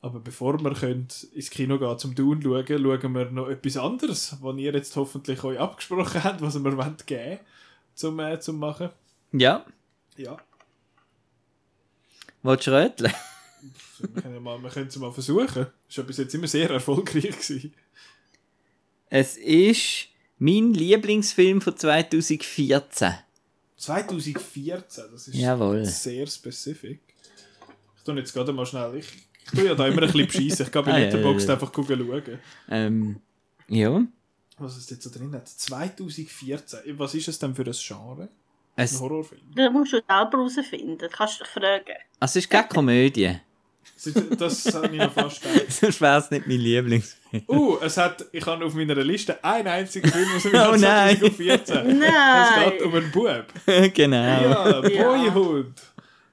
[0.00, 4.36] Aber bevor wir können ins Kino gehen zum Dune schauen, schauen wir noch etwas anderes,
[4.40, 7.40] was ihr jetzt hoffentlich euch abgesprochen habt, was wir wollt geben
[7.94, 8.90] zum, äh, zum machen.
[9.32, 9.64] Ja,
[10.16, 10.36] Ja.
[12.42, 13.12] willst du röteln?
[13.98, 15.66] wir können, ja mal, wir können es mal versuchen.
[15.88, 17.24] Das war bis jetzt immer sehr erfolgreich.
[17.24, 17.74] Gewesen.
[19.10, 23.14] Es ist mein Lieblingsfilm von 2014.
[23.76, 25.84] 2014, das ist Jawohl.
[25.84, 26.98] sehr spezifisch.
[27.96, 28.96] Ich tue jetzt gerade mal schnell.
[28.96, 29.06] Ich,
[29.44, 30.66] ich tue ja da immer ein bisschen beschissen.
[30.66, 31.54] Ich gehe bei Ah, Letterboxd ja, ja.
[31.54, 32.38] einfach gucken, schauen,
[32.70, 33.20] Ähm,
[33.68, 34.04] ja.
[34.58, 35.48] was es jetzt so drin hat.
[35.48, 36.98] 2014.
[36.98, 38.22] Was ist es denn für ein Genre?
[38.76, 39.42] Ein Es, Horrorfilm?
[39.54, 41.08] Das musst du selber herausfinden.
[41.10, 41.84] Kannst du dich fragen.
[42.20, 43.38] also es ist keine Komödie.
[44.38, 45.72] Das, habe ich noch fast gedacht.
[45.72, 47.42] Sonst wäre es nicht mein Lieblingsfilm.
[47.48, 51.18] Uh, es hat, ich habe auf meiner Liste einen einzigen Film aus dem Jahr nein.
[51.18, 51.98] 2014.
[51.98, 52.12] Nein.
[52.42, 53.46] Es geht um einen Bub.
[53.94, 54.16] genau.
[54.16, 55.02] Ja, Ja.
[55.04, 55.72] Boyhood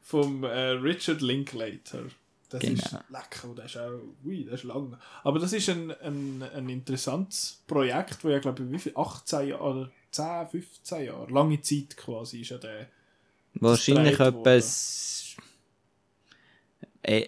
[0.03, 2.03] vom äh, Richard Linklater.
[2.49, 2.75] Das Genau.
[2.75, 4.95] ist lecker, das ist auch, ui, das ist lang.
[5.23, 9.47] Aber das ist ein, ein, ein interessantes Projekt, wo ja, glaube ich, wie viel, 18
[9.49, 12.87] Jahre, oder 10, 15 Jahre, lange Zeit quasi ist ja der,
[13.55, 15.35] Wahrscheinlich etwas
[17.01, 17.27] äh,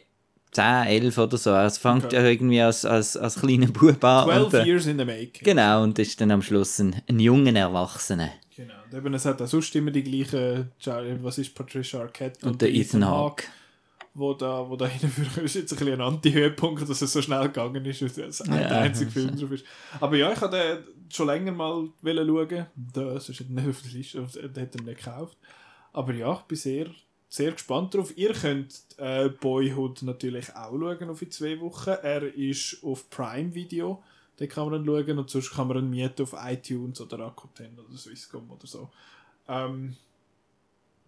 [0.57, 1.53] 10, 11 oder so.
[1.55, 2.15] Es fängt Okay.
[2.15, 4.25] ja irgendwie als, als, als kleiner Bub an.
[4.25, 5.43] 12 Und, äh, Years in the Making.
[5.43, 8.29] genau, und ist dann am Schluss ein, ein junger Erwachsener.
[8.55, 8.73] Genau.
[8.91, 10.71] Und eben, es hat auch sonst immer die gleichen,
[11.21, 13.43] was ist Patricia Arquette Und, der Ethan Hawke.
[14.15, 17.43] wo da, wo da hinführen, ist jetzt ein bisschen ein Anti-Höhepunkt, dass es so schnell
[17.43, 18.67] gegangen ist, dass es ein Ja.
[18.79, 19.63] einziger Film drauf ist.
[19.99, 22.65] Aber ja, ich wollte den schon länger mal schauen.
[22.93, 25.37] Das ist nicht auf der Liste, den hat er nicht gekauft.
[25.93, 26.87] Aber ja, ich bin sehr,
[27.29, 28.15] sehr gespannt drauf.
[28.17, 31.89] Ihr könnt äh, Boyhood natürlich auch schauen auf in zwei Wochen.
[31.89, 34.01] Er ist auf Prime Video.
[34.39, 37.77] Den kann man dann schauen und sonst kann man ihn mieten auf iTunes oder Rakuten
[37.79, 38.89] oder Swisscom oder so.
[39.47, 39.95] Ähm,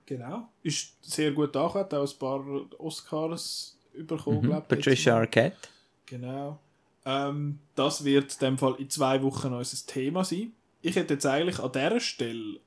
[0.06, 0.50] genau.
[0.64, 4.42] Ist sehr gut angekommen, hat auch ein paar Oscars bekommen, Mhm.
[4.48, 4.68] glaube ich.
[4.68, 5.58] Patricia Arquette.
[6.06, 6.60] Genau.
[7.06, 10.52] Ähm, das wird in dem Fall in zwei Wochen unser Thema sein.
[10.82, 12.60] Ich hätte jetzt eigentlich an dieser Stelle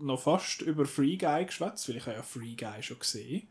[0.00, 3.48] noch fast über Free Guy geschwätzt, weil ich habe ja Free Guy schon gesehen.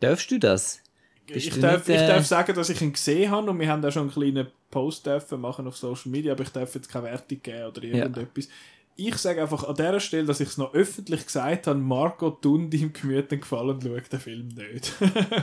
[0.00, 0.80] Darfst du das?
[1.26, 3.60] Bist Ich du darf, nicht, ich äh, darf sagen, dass ich ihn gesehen habe und
[3.60, 6.74] wir haben da schon einen kleinen Post dürfen machen auf Social Media, aber ich darf
[6.74, 8.48] jetzt keine Wertung geben oder irgendetwas.
[8.96, 12.68] Ich sage einfach an dieser Stelle, dass ich es noch öffentlich gesagt habe, Marco tun
[12.68, 14.92] deinem Gemüt den Gefallen und schau den Film nicht.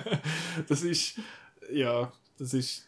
[0.68, 1.20] das ist,
[1.72, 2.86] ja, das ist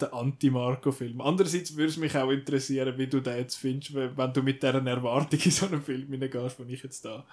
[0.00, 1.20] der Anti-Marco-Film.
[1.20, 4.84] Andererseits würde es mich auch interessieren, wie du den jetzt findest, wenn du mit dieser
[4.84, 7.24] Erwartung in so einen Film hineingehst, den ich jetzt da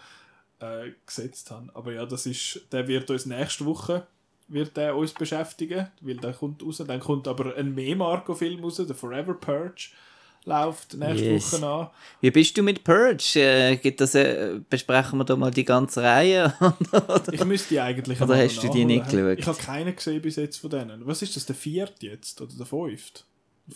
[0.60, 1.70] äh, gesetzt habe.
[1.74, 4.08] Aber ja, das ist, der wird uns nächste Woche
[4.50, 6.84] wird der uns beschäftigen, weil der kommt raus.
[6.86, 9.90] Dann kommt aber ein mehr Marco-Film raus, der Forever Purge
[10.46, 11.54] läuft nächste Yes.
[11.54, 11.90] Woche an.
[12.22, 13.40] Wie bist du mit Purge?
[13.40, 16.54] Äh, gibt das, äh, besprechen wir da mal die ganze Reihe?
[17.32, 19.40] Ich müsste die eigentlich Oder hast du die nicht geschaut?
[19.40, 21.06] Ich habe keinen gesehen bis jetzt von denen.
[21.06, 22.42] Was ist das, der vierte jetzt?
[22.42, 23.24] Oder der fünfte?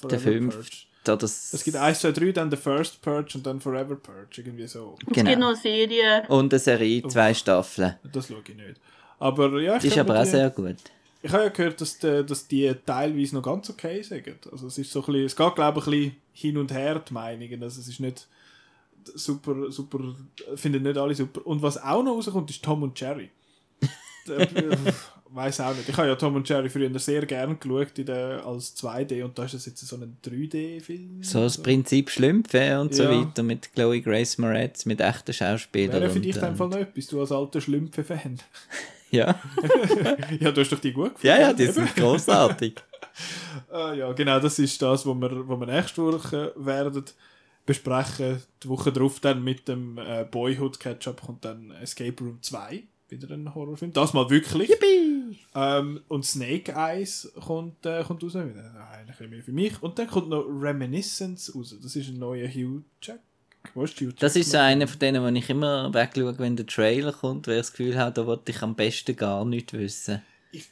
[0.10, 0.58] der fünfte.
[0.58, 0.78] Purge.
[1.04, 4.38] Da das, Es gibt 1, 2, 3, dann der First Purge und dann Forever Purge.
[4.38, 4.96] Irgendwie so.
[5.00, 5.48] Es gibt noch genau.
[5.50, 6.24] eine Serie.
[6.30, 7.96] Und eine Serie, zwei Staffeln.
[8.12, 8.80] Das schaue ich nicht.
[9.20, 10.78] Aber ja, ich Die ist aber auch sehr gut.
[11.26, 14.28] Ich habe ja gehört, dass die, dass die teilweise noch ganz okay sind.
[14.52, 17.00] Also es ist so ein bisschen, es geht glaube ich ein bisschen hin und her,
[17.00, 17.64] die Meinungen.
[17.64, 18.28] Also es ist nicht
[19.16, 20.00] super, super,
[20.56, 21.46] finden nicht alle super.
[21.48, 23.30] Und was auch noch rauskommt, ist Tom und Jerry.
[25.30, 25.90] Weiß auch nicht.
[25.90, 29.38] Ich habe ja Tom und Jerry früher sehr gern geschaut in der, als 2D und
[29.38, 31.24] da ist das jetzt so ein 3D-Film.
[31.24, 33.10] So das Prinzip Schlümpfe und so Ja.
[33.10, 36.02] weiter mit Chloe Grace Moretz, mit echten Schauspielern.
[36.02, 38.40] Wäre für dich ähm, dem Fall noch etwas, du als alter Schlümpfe-Fan.
[39.14, 39.40] Ja.
[40.40, 41.28] ja, du hast doch die gut gefunden.
[41.28, 42.76] ja, ja, die sind großartig.
[43.70, 47.06] Ah, ja, genau, das ist das, was wir, was wir nächste Woche werden
[47.66, 48.42] besprechen.
[48.64, 53.30] Die Woche drauf dann mit dem äh, Boyhood Ketchup kommt dann Escape Room 2, wieder
[53.32, 53.94] ein Horrorfilm.
[53.94, 54.72] Das mal wirklich.
[55.54, 58.34] Ähm, und Snake Eyes kommt, äh, kommt raus.
[58.34, 59.82] Wieder Eigentlich mehr für mich.
[59.84, 61.76] Und dann kommt noch Reminiscence raus.
[61.82, 63.20] Das ist ein neuer Hugh Jack.
[63.76, 67.14] Ist Hugh Das ist so einer von denen, wo ich immer wegschaue, wenn der Trailer
[67.14, 70.22] kommt, weil ich das Gefühl habe, da wollte ich am besten gar nichts wissen.
[70.52, 70.70] ich,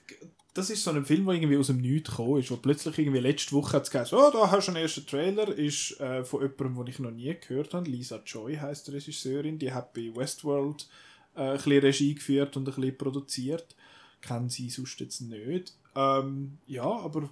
[0.54, 3.20] das ist so ein Film, der irgendwie aus dem Nichts gekommen ist, wo plötzlich irgendwie
[3.20, 6.42] letzte Woche hat es gesagt, oh, da hast du einen ersten Trailer, ist äh, von
[6.42, 7.90] jemandem, den ich noch nie gehört habe.
[7.90, 10.90] Lisa Joy heißt die Regisseurin, die hat bei Westworld
[11.36, 13.76] äh, ein bisschen Regie geführt und ein bisschen produziert.
[14.22, 15.74] Kennen sie sonst jetzt nicht.
[15.96, 17.30] Ähm, ja, aber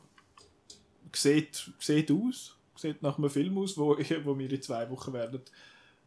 [1.13, 5.41] sieht, sieht aus, sieht nach einem Film aus, wo, wo wir in zwei Wochen werden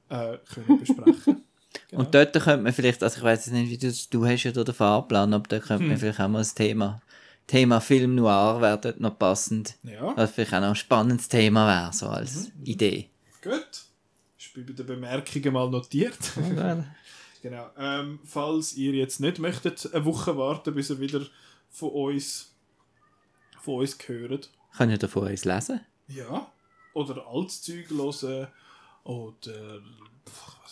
[0.08, 1.42] äh, können besprechen.
[1.88, 2.02] Genau.
[2.04, 4.42] Und dort könnte man vielleicht, also ich weiß jetzt nicht, wie du das- du hast
[4.44, 5.88] ja da den Fahrplan, aber da könnte Hm.
[5.88, 7.00] man vielleicht auch mal das Thema,
[7.46, 9.76] Thema Film Noir wäre dort noch passend.
[9.82, 10.14] ja.
[10.16, 12.64] Was vielleicht auch noch ein spannendes Thema wäre, so als Mhm.
[12.64, 13.10] Idee.
[13.42, 13.84] Gut.
[14.38, 16.18] Ist bei den Bemerkungen mal notiert.
[17.42, 17.70] genau.
[17.78, 21.22] Ähm, falls ihr jetzt nicht möchtet, eine Woche warten, bis ihr wieder
[21.70, 22.54] von uns,
[23.62, 24.50] von uns hört.
[24.76, 25.80] Kann ich davon uns lesen?
[26.08, 26.50] Ja.
[26.94, 28.48] Oder altes Zeug hören.
[29.04, 29.80] Oder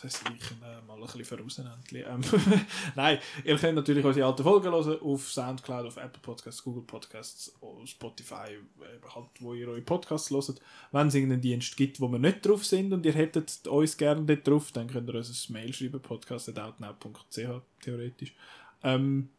[0.03, 1.73] was weiß ich, äh, mal ein bisschen vorausnehmen.
[1.93, 2.21] Ähm,
[2.95, 7.53] Nein, ihr könnt natürlich unsere alten Folgen hören auf Soundcloud, auf Apple Podcasts, Google Podcasts,
[7.85, 10.61] Spotify, äh, halt, wo ihr eure Podcasts hört.
[10.93, 14.23] Wenn es irgendeinen Dienst gibt, wo wir nicht drauf sind und ihr hättet uns gerne
[14.23, 18.35] dort drauf, dann könnt ihr uns ein Mail schreiben, podcast.outnow.ch theoretisch.
[18.83, 19.31] Ähm,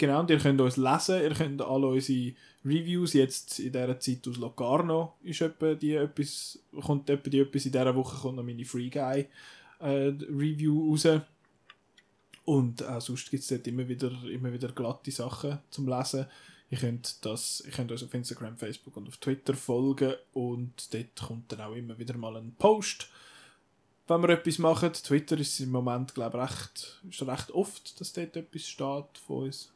[0.00, 2.32] Genau, und ihr könnt uns lesen, ihr könnt alle unsere
[2.64, 7.66] Reviews, jetzt in dieser Zeit aus Locarno ist etwa die etwas, kommt etwa die etwas,
[7.66, 9.28] in dieser Woche kommt noch meine Free Guy
[9.78, 11.06] äh, Review raus.
[12.46, 16.24] Und auch sonst gibt es dort immer wieder, immer wieder glatte Sachen zum Lesen.
[16.70, 21.16] Ihr könnt, das, ihr könnt uns auf Instagram, Facebook und auf Twitter folgen und dort
[21.16, 23.10] kommt dann auch immer wieder mal ein Post,
[24.08, 24.94] wenn wir etwas machen.
[24.94, 29.44] Twitter ist im Moment, glaube ich, recht, ist recht oft, dass dort etwas steht von
[29.44, 29.70] uns.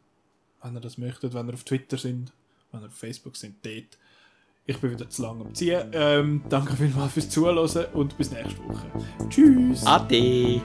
[0.64, 2.32] Wenn ihr das möchtet, wenn ihr auf Twitter sind,
[2.72, 3.98] wenn ihr auf Facebook sind, dort.
[4.66, 5.90] Ich bin wieder zu lange am Ziehen.
[5.92, 8.90] Ähm, danke vielmals fürs Zuhören und bis nächste Woche.
[9.28, 9.84] Tschüss!
[9.84, 10.62] Ade!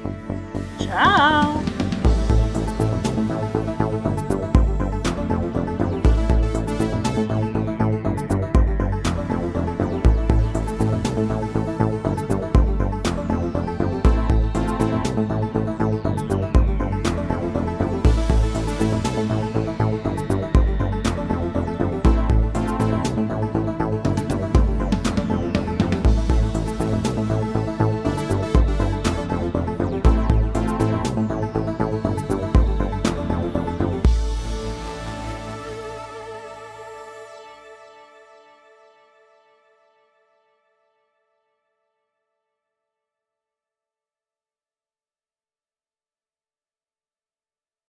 [0.80, 1.62] Ciao!